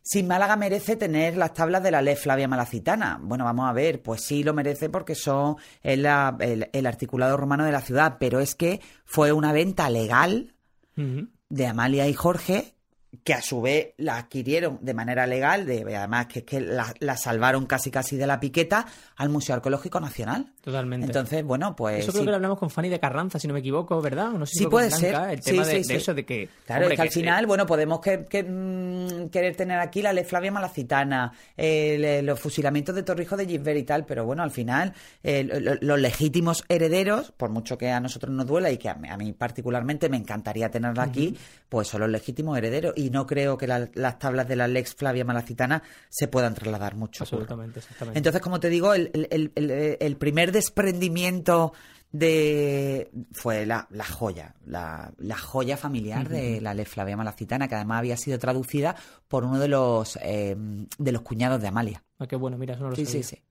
si 0.01 0.23
Málaga 0.23 0.55
merece 0.55 0.95
tener 0.95 1.37
las 1.37 1.53
tablas 1.53 1.83
de 1.83 1.91
la 1.91 2.01
ley 2.01 2.15
Flavia 2.15 2.47
Malacitana. 2.47 3.19
Bueno, 3.21 3.45
vamos 3.45 3.69
a 3.69 3.73
ver, 3.73 4.01
pues 4.01 4.23
sí 4.23 4.43
lo 4.43 4.55
merece 4.55 4.89
porque 4.89 5.13
son 5.13 5.57
el, 5.83 6.03
el, 6.39 6.67
el 6.73 6.85
articulado 6.87 7.37
romano 7.37 7.63
de 7.63 7.73
la 7.73 7.81
ciudad, 7.81 8.17
pero 8.19 8.39
es 8.39 8.55
que 8.55 8.81
fue 9.05 9.31
una 9.31 9.53
venta 9.53 9.87
legal 9.87 10.55
de 10.95 11.67
Amalia 11.67 12.07
y 12.07 12.13
Jorge 12.13 12.75
que 13.23 13.33
a 13.33 13.41
su 13.41 13.61
vez 13.61 13.89
la 13.97 14.17
adquirieron 14.17 14.79
de 14.81 14.93
manera 14.93 15.27
legal, 15.27 15.65
de, 15.65 15.81
además 15.95 16.27
que 16.27 16.39
es 16.39 16.45
que 16.45 16.61
la, 16.61 16.93
la, 16.99 17.17
salvaron 17.17 17.65
casi 17.65 17.91
casi 17.91 18.15
de 18.15 18.25
la 18.25 18.39
piqueta 18.39 18.85
al 19.17 19.27
Museo 19.29 19.55
Arqueológico 19.55 19.99
Nacional. 19.99 20.47
Totalmente. 20.61 21.07
Entonces, 21.07 21.43
bueno, 21.43 21.75
pues... 21.75 21.99
Eso 22.03 22.11
creo 22.13 22.21
sí. 22.21 22.25
que 22.25 22.29
lo 22.31 22.35
hablamos 22.37 22.57
con 22.57 22.69
Fanny 22.69 22.87
de 22.89 22.99
Carranza, 22.99 23.37
si 23.37 23.47
no 23.47 23.53
me 23.53 23.59
equivoco, 23.59 24.01
¿verdad? 24.01 24.29
No 24.31 24.45
sé 24.45 24.53
si 24.53 24.59
sí 24.59 24.67
puede 24.67 24.87
Blanca, 24.87 25.01
ser. 25.25 25.29
El 25.31 25.41
tema 25.41 25.65
sí, 25.65 25.71
de, 25.73 25.83
sí, 25.83 25.89
de 25.89 25.95
eso, 25.97 26.13
de 26.13 26.25
que... 26.25 26.49
Claro, 26.65 26.83
hombre, 26.83 26.93
es 26.95 26.97
que, 26.99 27.01
al 27.07 27.11
final, 27.11 27.45
bueno, 27.47 27.65
podemos 27.65 27.99
que, 27.99 28.25
que, 28.25 28.43
mm, 28.43 29.29
querer 29.29 29.55
tener 29.57 29.79
aquí 29.79 30.01
la 30.01 30.13
ley 30.13 30.23
Flavia 30.23 30.51
Malacitana, 30.51 31.33
el- 31.57 32.25
los 32.25 32.39
fusilamientos 32.39 32.95
de 32.95 33.03
Torrijos 33.03 33.37
de 33.37 33.45
Gisbert 33.45 33.77
y 33.79 33.83
tal, 33.83 34.05
pero 34.05 34.23
bueno, 34.25 34.41
al 34.43 34.51
final, 34.51 34.93
eh, 35.23 35.43
lo- 35.43 35.59
lo- 35.59 35.75
los 35.81 35.99
legítimos 35.99 36.63
herederos, 36.69 37.31
por 37.35 37.49
mucho 37.49 37.77
que 37.77 37.89
a 37.91 37.99
nosotros 37.99 38.31
nos 38.33 38.45
duela 38.47 38.71
y 38.71 38.77
que 38.77 38.87
a 38.89 38.97
a 39.09 39.17
mí 39.17 39.33
particularmente 39.33 40.07
me 40.09 40.17
encantaría 40.17 40.69
tenerla 40.71 41.03
aquí, 41.03 41.35
pues 41.67 41.87
son 41.89 42.01
los 42.01 42.09
legítimos 42.09 42.57
herederos. 42.57 42.93
Y 43.01 43.09
no 43.09 43.25
creo 43.25 43.57
que 43.57 43.67
la- 43.67 43.89
las 43.93 44.19
tablas 44.19 44.47
de 44.47 44.55
la 44.55 44.67
Lex 44.67 44.95
Flavia 44.95 45.25
Malacitana 45.25 45.81
se 46.09 46.27
puedan 46.27 46.53
trasladar 46.53 46.95
mucho. 46.95 47.23
Absolutamente, 47.23 47.79
exactamente. 47.79 48.17
Entonces, 48.19 48.41
como 48.41 48.59
te 48.59 48.69
digo, 48.69 48.93
el, 48.93 49.09
el- 49.31 49.51
el- 49.55 49.97
el 49.99 50.17
primer 50.17 50.51
desprendimiento 50.51 51.73
de 52.11 53.09
fue 53.31 53.65
la, 53.65 53.87
la 53.89 54.03
joya, 54.03 54.55
la, 54.65 55.13
la 55.17 55.37
joya 55.37 55.77
familiar 55.77 56.27
de 56.27 56.59
la 56.61 56.73
Ley 56.73 56.85
Flavia 56.85 57.15
Malacitana, 57.17 57.67
que 57.67 57.75
además 57.75 57.99
había 57.99 58.17
sido 58.17 58.37
traducida 58.37 58.95
por 59.27 59.45
uno 59.45 59.57
de 59.59 59.67
los 59.69 60.17
eh, 60.21 60.55
de 60.57 61.11
los 61.11 61.21
cuñados 61.21 61.61
de 61.61 61.67
Amalia. 61.69 62.03
Ah, 62.19 62.27
qué 62.27 62.35
bueno, 62.35 62.57
mira, 62.57 62.75
eso 62.75 62.83
no 62.83 62.89
lo 62.89 62.95
Sí, 62.95 63.05
sabía. 63.05 63.23
sí, 63.23 63.35
sí. 63.35 63.41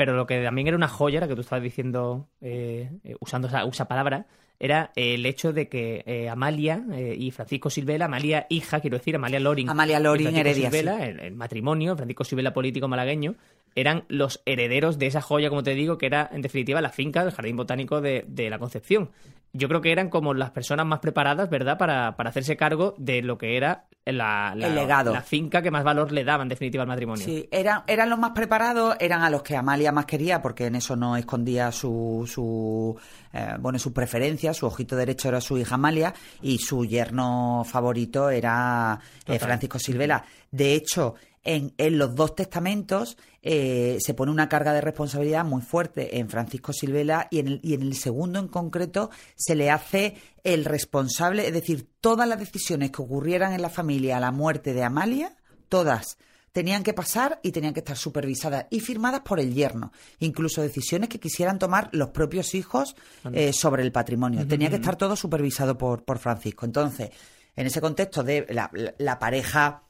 Pero 0.00 0.16
lo 0.16 0.26
que 0.26 0.42
también 0.42 0.66
era 0.66 0.78
una 0.78 0.88
joya, 0.88 1.18
era 1.18 1.28
que 1.28 1.34
tú 1.34 1.42
estabas 1.42 1.62
diciendo, 1.62 2.26
eh, 2.40 2.88
eh, 3.04 3.16
usando 3.20 3.48
esa, 3.48 3.64
esa 3.64 3.86
palabra, 3.86 4.24
era 4.58 4.92
el 4.96 5.26
hecho 5.26 5.52
de 5.52 5.68
que 5.68 6.02
eh, 6.06 6.30
Amalia 6.30 6.82
eh, 6.94 7.14
y 7.18 7.30
Francisco 7.32 7.68
Silvela, 7.68 8.06
Amalia 8.06 8.46
hija, 8.48 8.80
quiero 8.80 8.96
decir, 8.96 9.16
Amalia 9.16 9.40
Loring. 9.40 9.68
Amalia 9.68 10.00
Loring 10.00 10.34
Heredia, 10.34 10.70
Silvela, 10.70 10.96
sí. 10.96 11.02
el, 11.02 11.20
el 11.20 11.34
matrimonio, 11.34 11.96
Francisco 11.96 12.24
Silvela 12.24 12.54
político 12.54 12.88
malagueño, 12.88 13.34
eran 13.74 14.04
los 14.08 14.40
herederos 14.46 14.98
de 14.98 15.06
esa 15.06 15.20
joya, 15.20 15.50
como 15.50 15.62
te 15.62 15.74
digo, 15.74 15.98
que 15.98 16.06
era 16.06 16.30
en 16.32 16.40
definitiva 16.40 16.80
la 16.80 16.88
finca 16.88 17.22
del 17.22 17.34
Jardín 17.34 17.58
Botánico 17.58 18.00
de, 18.00 18.24
de 18.26 18.48
la 18.48 18.58
Concepción. 18.58 19.10
Yo 19.52 19.68
creo 19.68 19.82
que 19.82 19.92
eran 19.92 20.08
como 20.08 20.32
las 20.32 20.50
personas 20.50 20.86
más 20.86 21.00
preparadas, 21.00 21.50
¿verdad?, 21.50 21.76
para, 21.76 22.16
para 22.16 22.30
hacerse 22.30 22.56
cargo 22.56 22.94
de 22.96 23.20
lo 23.20 23.36
que 23.36 23.58
era 23.58 23.84
la, 24.12 24.54
la- 24.56 24.66
El 24.66 24.74
legado. 24.74 25.12
la 25.12 25.22
finca 25.22 25.62
que 25.62 25.70
más 25.70 25.84
valor 25.84 26.12
le 26.12 26.24
daba 26.24 26.42
en 26.42 26.48
definitiva 26.48 26.82
al 26.82 26.88
matrimonio. 26.88 27.24
Sí, 27.24 27.48
eran, 27.50 27.82
eran 27.86 28.10
los 28.10 28.18
más 28.18 28.30
preparados, 28.32 28.96
eran 29.00 29.22
a 29.22 29.30
los 29.30 29.42
que 29.42 29.56
Amalia 29.56 29.92
más 29.92 30.06
quería, 30.06 30.40
porque 30.42 30.66
en 30.66 30.74
eso 30.76 30.96
no 30.96 31.16
escondía 31.16 31.72
su, 31.72 32.28
su 32.32 32.96
eh, 33.32 33.54
bueno, 33.60 33.78
su 33.78 33.92
preferencia, 33.92 34.52
su 34.54 34.66
ojito 34.66 34.96
derecho 34.96 35.28
era 35.28 35.40
su 35.40 35.56
hija 35.58 35.74
Amalia, 35.76 36.12
y 36.42 36.58
su 36.58 36.84
yerno 36.84 37.64
favorito 37.64 38.30
era 38.30 38.98
eh. 39.26 39.38
Francisco 39.38 39.78
Silvela. 39.78 40.24
De 40.50 40.74
hecho, 40.74 41.14
en, 41.44 41.72
en 41.78 41.96
los 41.98 42.14
dos 42.14 42.34
testamentos 42.34 43.16
eh, 43.42 43.96
se 44.00 44.12
pone 44.14 44.30
una 44.30 44.48
carga 44.48 44.72
de 44.74 44.80
responsabilidad 44.82 45.44
muy 45.44 45.62
fuerte 45.62 46.18
en 46.18 46.28
Francisco 46.28 46.72
Silvela 46.72 47.28
y 47.30 47.38
en, 47.38 47.48
el, 47.48 47.60
y 47.62 47.74
en 47.74 47.82
el 47.82 47.94
segundo 47.96 48.38
en 48.38 48.48
concreto 48.48 49.10
se 49.36 49.54
le 49.54 49.70
hace 49.70 50.16
el 50.44 50.64
responsable, 50.66 51.46
es 51.46 51.52
decir, 51.54 51.88
todas 52.00 52.28
las 52.28 52.38
decisiones 52.38 52.90
que 52.90 53.02
ocurrieran 53.02 53.52
en 53.54 53.62
la 53.62 53.70
familia 53.70 54.18
a 54.18 54.20
la 54.20 54.32
muerte 54.32 54.74
de 54.74 54.82
Amalia, 54.82 55.34
todas 55.68 56.18
tenían 56.52 56.82
que 56.82 56.92
pasar 56.92 57.38
y 57.44 57.52
tenían 57.52 57.72
que 57.72 57.80
estar 57.80 57.96
supervisadas 57.96 58.66
y 58.70 58.80
firmadas 58.80 59.20
por 59.20 59.38
el 59.38 59.54
yerno. 59.54 59.92
Incluso 60.18 60.60
decisiones 60.62 61.08
que 61.08 61.20
quisieran 61.20 61.58
tomar 61.60 61.88
los 61.92 62.10
propios 62.10 62.54
hijos 62.56 62.96
eh, 63.32 63.52
sobre 63.52 63.82
el 63.84 63.92
patrimonio. 63.92 64.46
Tenía 64.48 64.68
que 64.68 64.76
estar 64.76 64.96
todo 64.96 65.14
supervisado 65.14 65.78
por, 65.78 66.02
por 66.04 66.18
Francisco. 66.18 66.66
Entonces, 66.66 67.10
en 67.54 67.66
ese 67.68 67.80
contexto 67.80 68.24
de 68.24 68.46
la, 68.50 68.68
la- 68.74 68.94
la 68.98 69.18
pareja, 69.20 69.84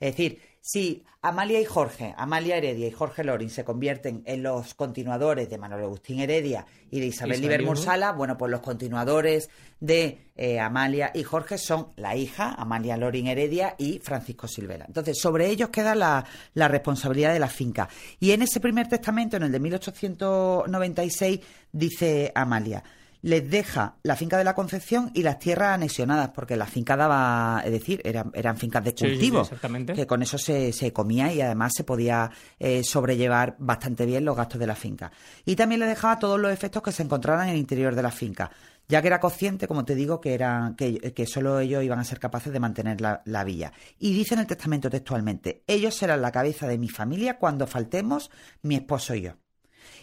es 0.00 0.12
decir, 0.16 0.40
si 0.68 1.02
Amalia 1.22 1.62
y 1.62 1.64
Jorge, 1.64 2.14
Amalia 2.18 2.58
Heredia 2.58 2.86
y 2.86 2.90
Jorge 2.90 3.24
Lorin 3.24 3.48
se 3.48 3.64
convierten 3.64 4.22
en 4.26 4.42
los 4.42 4.74
continuadores 4.74 5.48
de 5.48 5.56
Manuel 5.56 5.84
Agustín 5.84 6.20
Heredia 6.20 6.66
y 6.90 7.00
de 7.00 7.06
Isabel 7.06 7.40
Liber 7.40 7.62
Mursala, 7.62 8.12
bueno, 8.12 8.36
pues 8.36 8.50
los 8.50 8.60
continuadores 8.60 9.48
de 9.80 10.26
eh, 10.36 10.60
Amalia 10.60 11.10
y 11.14 11.22
Jorge 11.22 11.56
son 11.56 11.92
la 11.96 12.16
hija, 12.16 12.52
Amalia 12.52 12.98
Lorin 12.98 13.28
Heredia 13.28 13.76
y 13.78 13.98
Francisco 14.00 14.46
Silvela. 14.46 14.84
Entonces, 14.86 15.18
sobre 15.18 15.48
ellos 15.48 15.70
queda 15.70 15.94
la, 15.94 16.26
la 16.52 16.68
responsabilidad 16.68 17.32
de 17.32 17.38
la 17.38 17.48
finca. 17.48 17.88
Y 18.20 18.32
en 18.32 18.42
ese 18.42 18.60
primer 18.60 18.88
testamento, 18.88 19.38
en 19.38 19.44
el 19.44 19.52
de 19.52 19.60
1896, 19.60 21.40
dice 21.72 22.30
Amalia, 22.34 22.84
les 23.22 23.48
deja 23.50 23.96
la 24.02 24.16
finca 24.16 24.38
de 24.38 24.44
la 24.44 24.54
Concepción 24.54 25.10
y 25.14 25.22
las 25.22 25.38
tierras 25.38 25.74
anexionadas, 25.74 26.30
porque 26.30 26.56
la 26.56 26.66
finca 26.66 26.96
daba, 26.96 27.62
es 27.64 27.72
decir, 27.72 28.00
eran, 28.04 28.30
eran 28.34 28.56
fincas 28.56 28.84
de 28.84 28.90
Sí, 28.90 28.96
sí, 28.96 29.04
sí, 29.04 29.30
cultivo, 29.30 29.48
que 29.94 30.06
con 30.06 30.22
eso 30.22 30.38
se, 30.38 30.72
se 30.72 30.92
comía 30.92 31.32
y 31.32 31.40
además 31.40 31.72
se 31.76 31.84
podía 31.84 32.30
eh, 32.58 32.82
sobrellevar 32.84 33.56
bastante 33.58 34.06
bien 34.06 34.24
los 34.24 34.36
gastos 34.36 34.60
de 34.60 34.66
la 34.66 34.74
finca. 34.74 35.12
Y 35.44 35.56
también 35.56 35.80
le 35.80 35.86
dejaba 35.86 36.18
todos 36.18 36.38
los 36.38 36.52
efectos 36.52 36.82
que 36.82 36.92
se 36.92 37.02
encontraran 37.02 37.48
en 37.48 37.54
el 37.54 37.60
interior 37.60 37.94
de 37.94 38.02
la 38.02 38.10
finca, 38.10 38.50
ya 38.88 39.02
que 39.02 39.08
era 39.08 39.20
consciente, 39.20 39.68
como 39.68 39.84
te 39.84 39.94
digo, 39.94 40.20
que, 40.20 40.34
eran, 40.34 40.74
que, 40.74 41.12
que 41.12 41.26
solo 41.26 41.60
ellos 41.60 41.84
iban 41.84 41.98
a 41.98 42.04
ser 42.04 42.18
capaces 42.18 42.52
de 42.52 42.60
mantener 42.60 43.00
la, 43.00 43.22
la 43.24 43.44
villa. 43.44 43.72
Y 43.98 44.14
dice 44.14 44.34
en 44.34 44.40
el 44.40 44.46
testamento 44.46 44.88
textualmente, 44.88 45.62
ellos 45.66 45.94
serán 45.94 46.22
la 46.22 46.32
cabeza 46.32 46.66
de 46.66 46.78
mi 46.78 46.88
familia 46.88 47.38
cuando 47.38 47.66
faltemos 47.66 48.30
mi 48.62 48.76
esposo 48.76 49.14
y 49.14 49.22
yo. 49.22 49.32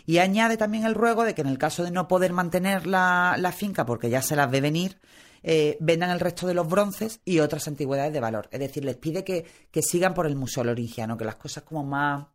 Y 0.06 0.20
añade 0.20 0.58
también 0.58 0.86
el 0.86 0.94
ruego 0.96 1.24
de 1.24 1.34
que 1.34 1.42
en 1.42 1.48
el 1.48 1.58
caso 1.58 1.84
de 1.84 1.92
no 1.92 2.08
poder 2.08 2.32
mantener 2.34 2.86
la, 2.88 3.36
la 3.40 3.52
finca 3.52 3.86
porque 3.86 4.10
ya 4.10 4.22
se 4.22 4.36
las 4.36 4.50
ve 4.52 4.62
venir, 4.62 4.98
eh, 5.44 5.78
vendan 5.80 6.10
el 6.10 6.20
resto 6.20 6.48
de 6.48 6.54
los 6.54 6.68
bronces 6.68 7.22
y 7.26 7.40
otras 7.40 7.68
antigüedades 7.68 8.14
de 8.14 8.20
valor. 8.20 8.48
Es 8.52 8.60
decir, 8.60 8.84
les 8.86 8.96
pide 8.98 9.24
que, 9.24 9.46
que 9.72 9.82
sigan 9.82 10.14
por 10.14 10.26
el 10.28 10.36
Museo 10.36 10.64
Loringiano, 10.64 11.18
que 11.18 11.26
las 11.26 11.36
cosas 11.36 11.64
como 11.64 11.84
más 11.84 12.26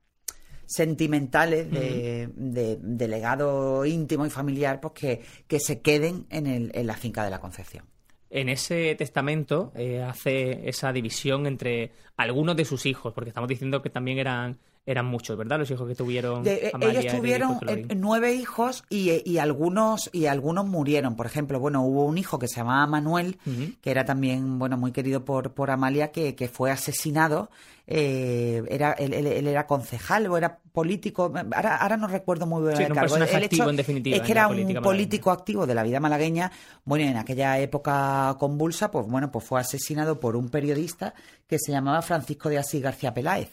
sentimentales 0.67 1.69
de, 1.71 2.29
de- 2.35 2.79
de 2.81 3.09
legado 3.09 3.85
íntimo 3.85 4.25
y 4.27 4.31
familiar, 4.31 4.81
pues 4.81 4.95
que, 4.95 5.21
que 5.49 5.59
se 5.59 5.81
queden 5.81 6.27
en, 6.31 6.47
el, 6.47 6.71
en 6.75 6.87
la 6.87 6.95
finca 6.95 7.25
de 7.25 7.31
la 7.31 7.41
Concepción. 7.41 7.85
En 8.31 8.49
ese 8.49 8.95
testamento 8.95 9.73
eh, 9.75 10.01
hace 10.03 10.69
esa 10.69 10.93
división 10.93 11.49
entre 11.49 11.91
algunos 12.17 12.55
de 12.57 12.65
sus 12.65 12.87
hijos, 12.87 13.13
porque 13.13 13.31
estamos 13.31 13.49
diciendo 13.49 13.83
que 13.83 13.91
también 13.91 14.19
eran, 14.19 14.59
eran 14.87 15.07
muchos, 15.07 15.37
¿verdad? 15.37 15.59
Los 15.59 15.71
hijos 15.71 15.87
que 15.89 15.95
tuvieron. 15.95 16.43
De- 16.43 16.55
eh, 16.69 16.71
Amalia, 16.75 17.01
ellos 17.01 17.15
y 17.15 17.17
tuvieron 17.19 17.59
eh, 17.69 17.87
nueve 17.97 18.33
hijos 18.35 18.83
y, 18.89 19.23
y 19.31 19.39
algunos 19.39 20.11
y 20.13 20.27
algunos 20.27 20.67
murieron. 20.67 21.15
Por 21.17 21.27
ejemplo, 21.27 21.61
bueno, 21.61 21.83
hubo 21.85 22.05
un 22.07 22.19
hijo 22.19 22.39
que 22.39 22.49
se 22.49 22.57
llamaba 22.57 22.87
Manuel, 22.87 23.39
que 23.81 23.91
era 23.91 24.05
también 24.05 24.59
bueno 24.59 24.77
muy 24.77 24.91
querido 24.93 25.25
por, 25.25 25.53
por 25.53 25.71
Amalia, 25.71 26.11
que, 26.11 26.35
que 26.35 26.49
fue 26.49 26.71
asesinado. 26.71 27.51
eh, 27.87 28.63
era 28.69 28.93
él, 28.93 29.13
él- 29.15 29.27
él 29.27 29.47
era 29.49 29.67
concejal 29.67 30.27
o 30.29 30.37
era 30.37 30.59
político. 30.73 31.33
Ahora, 31.53 31.77
ahora 31.77 31.97
no 31.97 32.07
recuerdo 32.09 32.47
muy 32.47 32.63
bien 32.63 32.77
Sí, 32.77 32.83
el 32.85 32.93
cargo. 32.95 33.17
El 33.17 33.23
activo, 33.23 33.45
hecho 33.65 33.71
en 33.71 33.77
definitiva, 33.77 34.17
Es 34.17 34.23
que 34.23 34.33
era 34.33 34.47
un 34.49 34.55
malagueña. 34.57 34.81
político 34.83 35.31
activo 35.31 35.67
de 35.67 35.75
la 35.75 35.83
vida 35.83 36.01
malagueña. 36.01 36.51
Bueno, 36.85 37.05
en 37.11 37.17
aquella 37.17 37.59
época 37.59 38.35
convulsa, 38.39 38.91
pues 38.91 39.07
bueno, 39.07 39.31
pues 39.31 39.45
fue 39.45 39.61
asesinado 39.61 40.19
por 40.21 40.37
un 40.37 40.49
periodista 40.49 41.15
que 41.47 41.59
se 41.59 41.71
llamaba 41.73 42.01
Francisco 42.03 42.49
de 42.49 42.59
Asís 42.59 42.81
García 42.83 43.13
Peláez. 43.13 43.51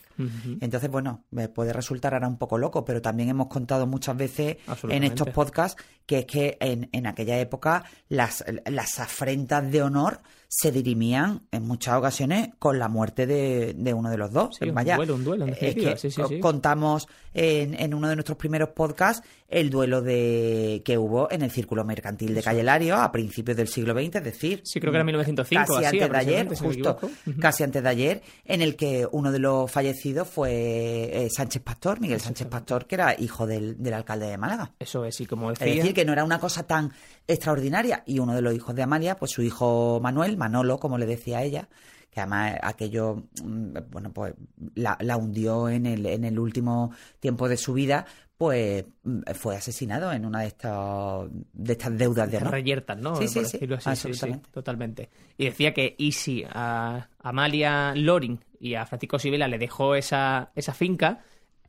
Entonces, 0.61 0.89
bueno, 0.89 1.25
me 1.31 1.49
puede 1.49 1.73
resultar 1.73 2.13
ahora 2.13 2.27
un 2.27 2.37
poco 2.37 2.57
loco, 2.57 2.83
pero 2.83 3.01
también 3.01 3.29
hemos 3.29 3.47
contado 3.47 3.85
muchas 3.87 4.17
veces 4.17 4.57
en 4.89 5.03
estos 5.03 5.29
podcasts 5.29 5.81
que 6.05 6.19
es 6.19 6.25
que 6.25 6.57
en, 6.59 6.89
en 6.91 7.05
aquella 7.05 7.39
época 7.39 7.83
las, 8.09 8.43
las 8.65 8.99
afrentas 8.99 9.69
de 9.69 9.81
honor 9.81 10.21
se 10.47 10.71
dirimían 10.71 11.41
en 11.51 11.63
muchas 11.67 11.95
ocasiones 11.95 12.49
con 12.57 12.79
la 12.79 12.87
muerte 12.87 13.27
de, 13.27 13.73
de 13.77 13.93
uno 13.93 14.09
de 14.09 14.17
los 14.17 14.31
dos. 14.31 14.55
Sí, 14.57 14.69
un 14.69 14.75
duelo, 14.75 15.15
un 15.15 15.23
duelo, 15.23 15.45
en 15.45 15.53
es 15.53 15.75
que 15.75 15.97
sí, 15.97 16.09
sí, 16.09 16.21
sí. 16.27 16.39
contamos 16.39 17.07
en, 17.33 17.73
en 17.73 17.93
uno 17.93 18.07
de 18.07 18.15
nuestros 18.15 18.37
primeros 18.37 18.69
podcasts 18.69 19.27
el 19.49 19.69
duelo 19.69 20.01
de 20.01 20.81
que 20.83 20.97
hubo 20.97 21.31
en 21.31 21.41
el 21.41 21.51
Círculo 21.51 21.85
Mercantil 21.85 22.33
de 22.35 22.43
Calle 22.43 22.63
Lario 22.63 22.97
a 22.97 23.11
principios 23.11 23.55
del 23.55 23.67
siglo 23.69 23.93
XX, 23.93 24.15
es 24.15 24.23
decir, 24.23 24.61
Sí, 24.65 24.79
creo 24.79 24.91
que 24.91 24.97
era 24.97 25.05
1905, 25.05 25.65
casi 25.65 25.85
así, 25.85 25.95
antes 25.99 26.11
de 26.11 26.17
ayer, 26.17 26.47
justo, 26.55 26.99
casi 27.39 27.63
antes 27.63 27.81
de 27.81 27.89
ayer, 27.89 28.21
en 28.43 28.61
el 28.61 28.75
que 28.75 29.07
uno 29.09 29.31
de 29.31 29.39
los 29.39 29.71
fallecidos 29.71 30.27
fue 30.27 30.51
eh, 30.53 31.29
Sánchez 31.29 31.61
Pastor, 31.61 32.01
Miguel 32.01 32.19
Sánchez 32.19 32.47
Pastor, 32.47 32.85
que 32.85 32.95
era 32.95 33.15
hijo 33.17 33.47
del, 33.47 33.81
del 33.81 33.93
alcalde 33.93 34.27
de 34.27 34.37
Málaga. 34.37 34.73
Eso 34.79 35.05
es, 35.05 35.19
y 35.21 35.25
como 35.25 35.51
Es 35.51 35.59
decía. 35.59 35.75
decir, 35.75 35.93
que 35.93 36.03
no 36.03 36.11
era 36.13 36.23
una 36.25 36.39
cosa 36.39 36.63
tan 36.63 36.91
extraordinaria. 37.27 38.03
Y 38.05 38.19
uno 38.19 38.33
de 38.35 38.41
los 38.41 38.53
hijos 38.53 38.75
de 38.75 38.83
Amalia, 38.83 39.15
pues 39.15 39.31
su 39.31 39.41
hijo 39.41 39.99
Manuel, 40.01 40.37
Manolo, 40.37 40.79
como 40.79 40.97
le 40.97 41.05
decía 41.05 41.43
ella, 41.43 41.69
que 42.11 42.21
además 42.21 42.55
aquello, 42.61 43.23
mm, 43.43 43.77
bueno, 43.91 44.11
pues 44.11 44.33
la, 44.75 44.97
la 45.01 45.17
hundió 45.17 45.69
en 45.69 45.85
el, 45.85 46.05
en 46.05 46.23
el 46.25 46.39
último 46.39 46.91
tiempo 47.19 47.47
de 47.47 47.57
su 47.57 47.73
vida, 47.73 48.05
pues 48.37 48.85
mm, 49.03 49.21
fue 49.33 49.55
asesinado 49.55 50.11
en 50.11 50.25
una 50.25 50.41
de 50.41 50.47
estas 50.47 51.27
de 51.53 51.73
estas 51.73 51.97
deudas 51.97 52.29
de 52.29 52.37
amor. 52.37 52.51
Reyertas, 52.51 52.97
¿no? 52.97 53.15
Sí, 53.15 53.27
sí, 53.27 53.43
sí, 53.45 53.57
así, 53.57 53.67
sí, 53.67 53.67
sí, 53.67 53.89
absolutamente. 53.89 54.49
totalmente. 54.51 55.09
Y 55.37 55.45
decía 55.45 55.73
que 55.73 55.95
y 55.97 56.11
si 56.11 56.45
a 56.47 57.09
Amalia 57.19 57.93
Loring 57.95 58.39
y 58.59 58.75
a 58.75 58.85
Francisco 58.85 59.19
Sibela 59.19 59.47
le 59.47 59.57
dejó 59.57 59.95
esa, 59.95 60.51
esa 60.55 60.73
finca, 60.73 61.23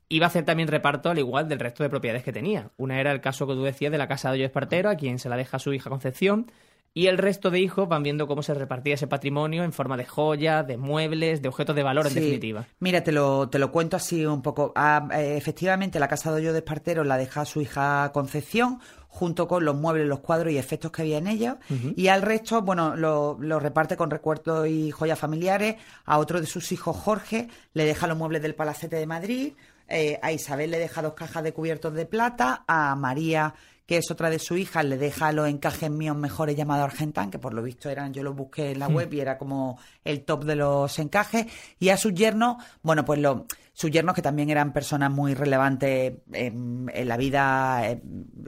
iba 0.08 0.26
a 0.26 0.28
hacer 0.28 0.44
también 0.44 0.68
reparto 0.68 1.10
al 1.10 1.18
igual 1.18 1.48
del 1.48 1.58
resto 1.58 1.82
de 1.82 1.90
propiedades 1.90 2.22
que 2.22 2.32
tenía. 2.32 2.70
Una 2.76 3.00
era 3.00 3.12
el 3.12 3.20
caso 3.20 3.46
que 3.46 3.54
tú 3.54 3.62
decías 3.62 3.92
de 3.92 3.98
la 3.98 4.08
casa 4.08 4.28
de 4.28 4.34
Hoyo 4.34 4.46
Espartero, 4.46 4.90
a 4.90 4.96
quien 4.96 5.18
se 5.18 5.28
la 5.28 5.36
deja 5.36 5.58
su 5.58 5.72
hija 5.72 5.90
Concepción, 5.90 6.50
y 6.98 7.06
el 7.06 7.16
resto 7.18 7.50
de 7.50 7.60
hijos 7.60 7.88
van 7.88 8.02
viendo 8.02 8.26
cómo 8.26 8.42
se 8.42 8.54
repartía 8.54 8.94
ese 8.94 9.06
patrimonio 9.06 9.62
en 9.62 9.72
forma 9.72 9.96
de 9.96 10.04
joyas, 10.04 10.66
de 10.66 10.76
muebles, 10.76 11.42
de 11.42 11.48
objetos 11.48 11.76
de 11.76 11.82
valor, 11.84 12.06
en 12.06 12.12
Sí. 12.12 12.18
definitiva. 12.20 12.66
Mira, 12.80 13.04
te 13.04 13.12
lo, 13.12 13.48
te 13.48 13.58
lo 13.58 13.70
cuento 13.70 13.96
así 13.96 14.26
un 14.26 14.42
poco. 14.42 14.72
Ah, 14.74 15.08
eh, 15.14 15.36
efectivamente, 15.36 16.00
la 16.00 16.08
casa 16.08 16.30
de 16.32 16.38
hoyo 16.38 16.52
de 16.52 16.58
Espartero 16.58 17.04
la 17.04 17.16
deja 17.16 17.42
a 17.42 17.44
su 17.44 17.60
hija 17.60 18.10
Concepción, 18.12 18.80
junto 19.06 19.46
con 19.46 19.64
los 19.64 19.76
muebles, 19.76 20.06
los 20.08 20.20
cuadros 20.20 20.52
y 20.52 20.58
efectos 20.58 20.90
que 20.90 21.02
había 21.02 21.18
en 21.18 21.28
ella. 21.28 21.58
Y 21.96 22.08
al 22.08 22.22
resto, 22.22 22.62
bueno, 22.62 22.96
lo, 22.96 23.36
lo 23.40 23.58
reparte 23.60 23.96
con 23.96 24.10
recuerdos 24.10 24.66
y 24.68 24.90
joyas 24.90 25.18
familiares. 25.18 25.76
A 26.04 26.18
otro 26.18 26.40
de 26.40 26.46
sus 26.46 26.72
hijos, 26.72 26.96
Jorge, 26.96 27.48
le 27.74 27.84
deja 27.84 28.06
los 28.06 28.18
muebles 28.18 28.42
del 28.42 28.54
Palacete 28.54 28.96
de 28.96 29.06
Madrid. 29.06 29.52
Eh, 29.88 30.18
a 30.20 30.32
Isabel 30.32 30.70
le 30.70 30.78
deja 30.78 31.00
dos 31.00 31.14
cajas 31.14 31.42
de 31.42 31.52
cubiertos 31.52 31.94
de 31.94 32.04
plata. 32.06 32.64
A 32.68 32.94
María 32.96 33.54
que 33.88 33.96
es 33.96 34.10
otra 34.10 34.28
de 34.28 34.38
sus 34.38 34.58
hijas, 34.58 34.84
le 34.84 34.98
deja 34.98 35.32
los 35.32 35.48
encajes 35.48 35.90
míos 35.90 36.14
mejores 36.14 36.54
llamados 36.54 36.84
Argentán, 36.84 37.30
que 37.30 37.38
por 37.38 37.54
lo 37.54 37.62
visto 37.62 37.88
eran, 37.88 38.12
yo 38.12 38.22
los 38.22 38.36
busqué 38.36 38.72
en 38.72 38.80
la 38.80 38.86
web 38.86 39.10
y 39.14 39.20
era 39.20 39.38
como 39.38 39.78
el 40.04 40.26
top 40.26 40.44
de 40.44 40.56
los 40.56 40.98
encajes. 40.98 41.46
Y 41.78 41.88
a 41.88 41.96
sus 41.96 42.12
yernos, 42.12 42.62
bueno, 42.82 43.06
pues 43.06 43.18
los, 43.18 43.44
sus 43.72 43.90
yernos 43.90 44.14
que 44.14 44.20
también 44.20 44.50
eran 44.50 44.74
personas 44.74 45.10
muy 45.10 45.32
relevantes 45.32 46.12
en, 46.32 46.90
en 46.92 47.08
la 47.08 47.16
vida 47.16 47.90
eh, 47.90 48.02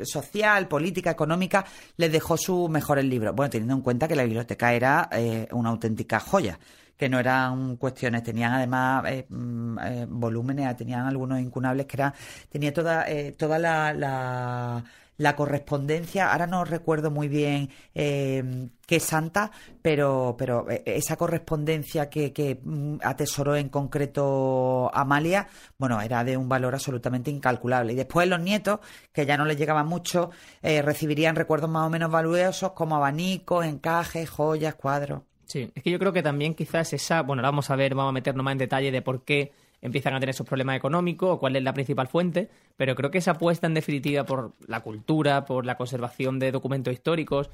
social, 0.05 0.69
política, 0.69 1.11
económica, 1.11 1.65
les 1.97 2.13
dejó 2.13 2.37
sus 2.37 2.69
mejores 2.69 3.07
libros. 3.07 3.35
Bueno, 3.35 3.49
teniendo 3.49 3.73
en 3.77 3.81
cuenta 3.81 4.07
que 4.07 4.17
la 4.17 4.25
biblioteca 4.25 4.75
era 4.75 5.09
eh, 5.11 5.49
una 5.53 5.71
auténtica 5.71 6.21
joya 6.21 6.59
que 7.01 7.09
no 7.09 7.19
eran 7.19 7.77
cuestiones, 7.77 8.23
tenían 8.23 8.53
además 8.53 9.05
eh, 9.09 9.25
mm, 9.27 9.79
volúmenes, 10.21 10.77
tenían 10.77 11.07
algunos 11.07 11.41
incunables 11.41 11.87
que 11.87 11.97
eran, 11.97 12.13
tenía 12.51 12.75
toda, 12.75 13.09
eh, 13.09 13.33
toda 13.33 13.59
la, 13.59 13.95
la, 13.95 14.85
la 15.21 15.37
correspondencia, 15.37 16.33
ahora 16.33 16.47
no 16.47 16.65
recuerdo 16.65 17.11
muy 17.11 17.29
bien 17.29 17.69
eh, 17.95 18.69
qué 18.87 19.01
santa, 19.01 19.51
pero, 19.83 20.35
pero 20.39 20.71
eh, 20.71 20.83
esa 20.87 21.17
correspondencia 21.17 22.09
que, 22.09 22.33
que 22.33 22.59
mm, 22.65 23.01
atesoró 23.03 23.55
en 23.55 23.69
concreto 23.69 24.91
Amalia, 24.95 25.47
bueno, 25.77 26.01
era 26.01 26.25
de 26.25 26.39
un 26.39 26.49
valor 26.49 26.73
absolutamente 26.73 27.31
incalculable. 27.31 27.93
Y 27.93 27.97
después 27.97 28.27
los 28.29 28.41
nietos, 28.41 28.81
que 29.13 29.27
ya 29.27 29.37
no 29.37 29.45
les 29.45 29.59
llegaba 29.59 29.85
mucho, 29.85 30.31
eh, 30.63 30.81
recibirían 30.81 31.37
recuerdos 31.37 31.69
más 31.69 31.87
o 31.87 31.91
menos 31.91 32.11
valiosos 32.11 32.73
como 32.73 32.97
abanicos, 32.97 33.67
encajes, 33.67 34.31
joyas, 34.31 34.75
cuadros. 34.77 35.21
Sí, 35.45 35.71
es 35.75 35.83
que 35.83 35.91
yo 35.91 35.99
creo 35.99 36.15
que 36.15 36.23
también 36.23 36.55
quizás 36.55 36.95
esa, 36.95 37.21
bueno, 37.21 37.43
vamos 37.43 37.69
a 37.69 37.77
ver, 37.77 37.95
vamos 37.95 38.09
a 38.09 38.13
meternos 38.13 38.43
más 38.43 38.53
en 38.53 38.59
detalle 38.59 38.91
de 38.91 39.03
por 39.03 39.23
qué 39.23 39.53
empiezan 39.83 40.15
a 40.15 40.21
tener 40.21 40.35
esos 40.35 40.47
problemas 40.47 40.77
económicos 40.77 41.31
o 41.31 41.39
cuál 41.39 41.57
es 41.57 41.63
la 41.63 41.75
principal 41.75 42.09
fuente, 42.09 42.51
pero 42.77 42.95
creo 42.95 43.11
que 43.11 43.19
esa 43.19 43.33
apuesta 43.33 43.67
en 43.67 43.75
definitiva 43.75 44.25
por 44.25 44.55
la 44.67 44.81
cultura, 44.81 45.45
por 45.45 45.67
la 45.67 45.77
conservación 45.77 46.39
de 46.39 46.53
documentos 46.53 46.93
históricos, 46.93 47.51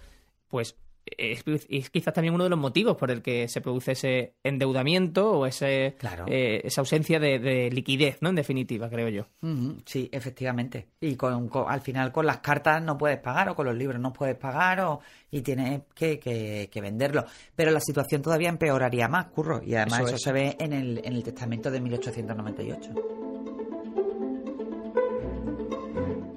pues 0.49 0.77
es, 1.07 1.45
es 1.69 1.91
quizás 1.91 2.13
también 2.13 2.35
uno 2.35 2.45
de 2.45 2.51
los 2.51 2.59
motivos 2.59 2.97
por 2.97 3.11
el 3.11 3.23
que 3.23 3.49
se 3.49 3.61
produce 3.61 3.93
ese 3.93 4.35
endeudamiento 4.43 5.31
o 5.39 5.47
ese, 5.47 5.95
Claro. 5.99 6.25
eh, 6.29 6.61
esa 6.65 6.81
ausencia 6.81 7.21
de, 7.21 7.39
de 7.39 7.71
liquidez, 7.71 8.19
¿no? 8.21 8.29
En 8.31 8.35
definitiva, 8.35 8.91
creo 8.91 9.09
yo. 9.09 9.27
Sí, 9.85 10.09
efectivamente. 10.13 10.89
Y 11.01 11.15
con, 11.17 11.49
con- 11.49 11.71
al 11.71 11.81
final 11.81 12.11
con 12.13 12.27
las 12.27 12.39
cartas 12.39 12.83
no 12.83 12.99
puedes 12.99 13.19
pagar 13.19 13.49
o 13.51 13.55
con 13.55 13.67
los 13.67 13.77
libros 13.77 14.01
no 14.01 14.13
puedes 14.13 14.37
pagar 14.37 14.81
o, 14.81 15.01
y 15.31 15.43
tienes 15.43 15.83
que, 15.95 16.19
que, 16.19 16.69
que 16.73 16.81
venderlo. 16.81 17.25
Pero 17.55 17.71
la 17.71 17.81
situación 17.81 18.23
todavía 18.23 18.49
empeoraría 18.49 19.09
más, 19.09 19.27
curro. 19.27 19.63
Y 19.65 19.75
además 19.75 20.01
Eso 20.01 20.07
eso, 20.09 20.17
es. 20.17 20.23
se 20.23 20.33
ve 20.33 20.57
en 20.59 20.73
el, 20.73 20.99
en 21.05 21.13
el 21.15 21.23
testamento 21.23 21.71
de 21.71 21.81
1898. 21.81 23.56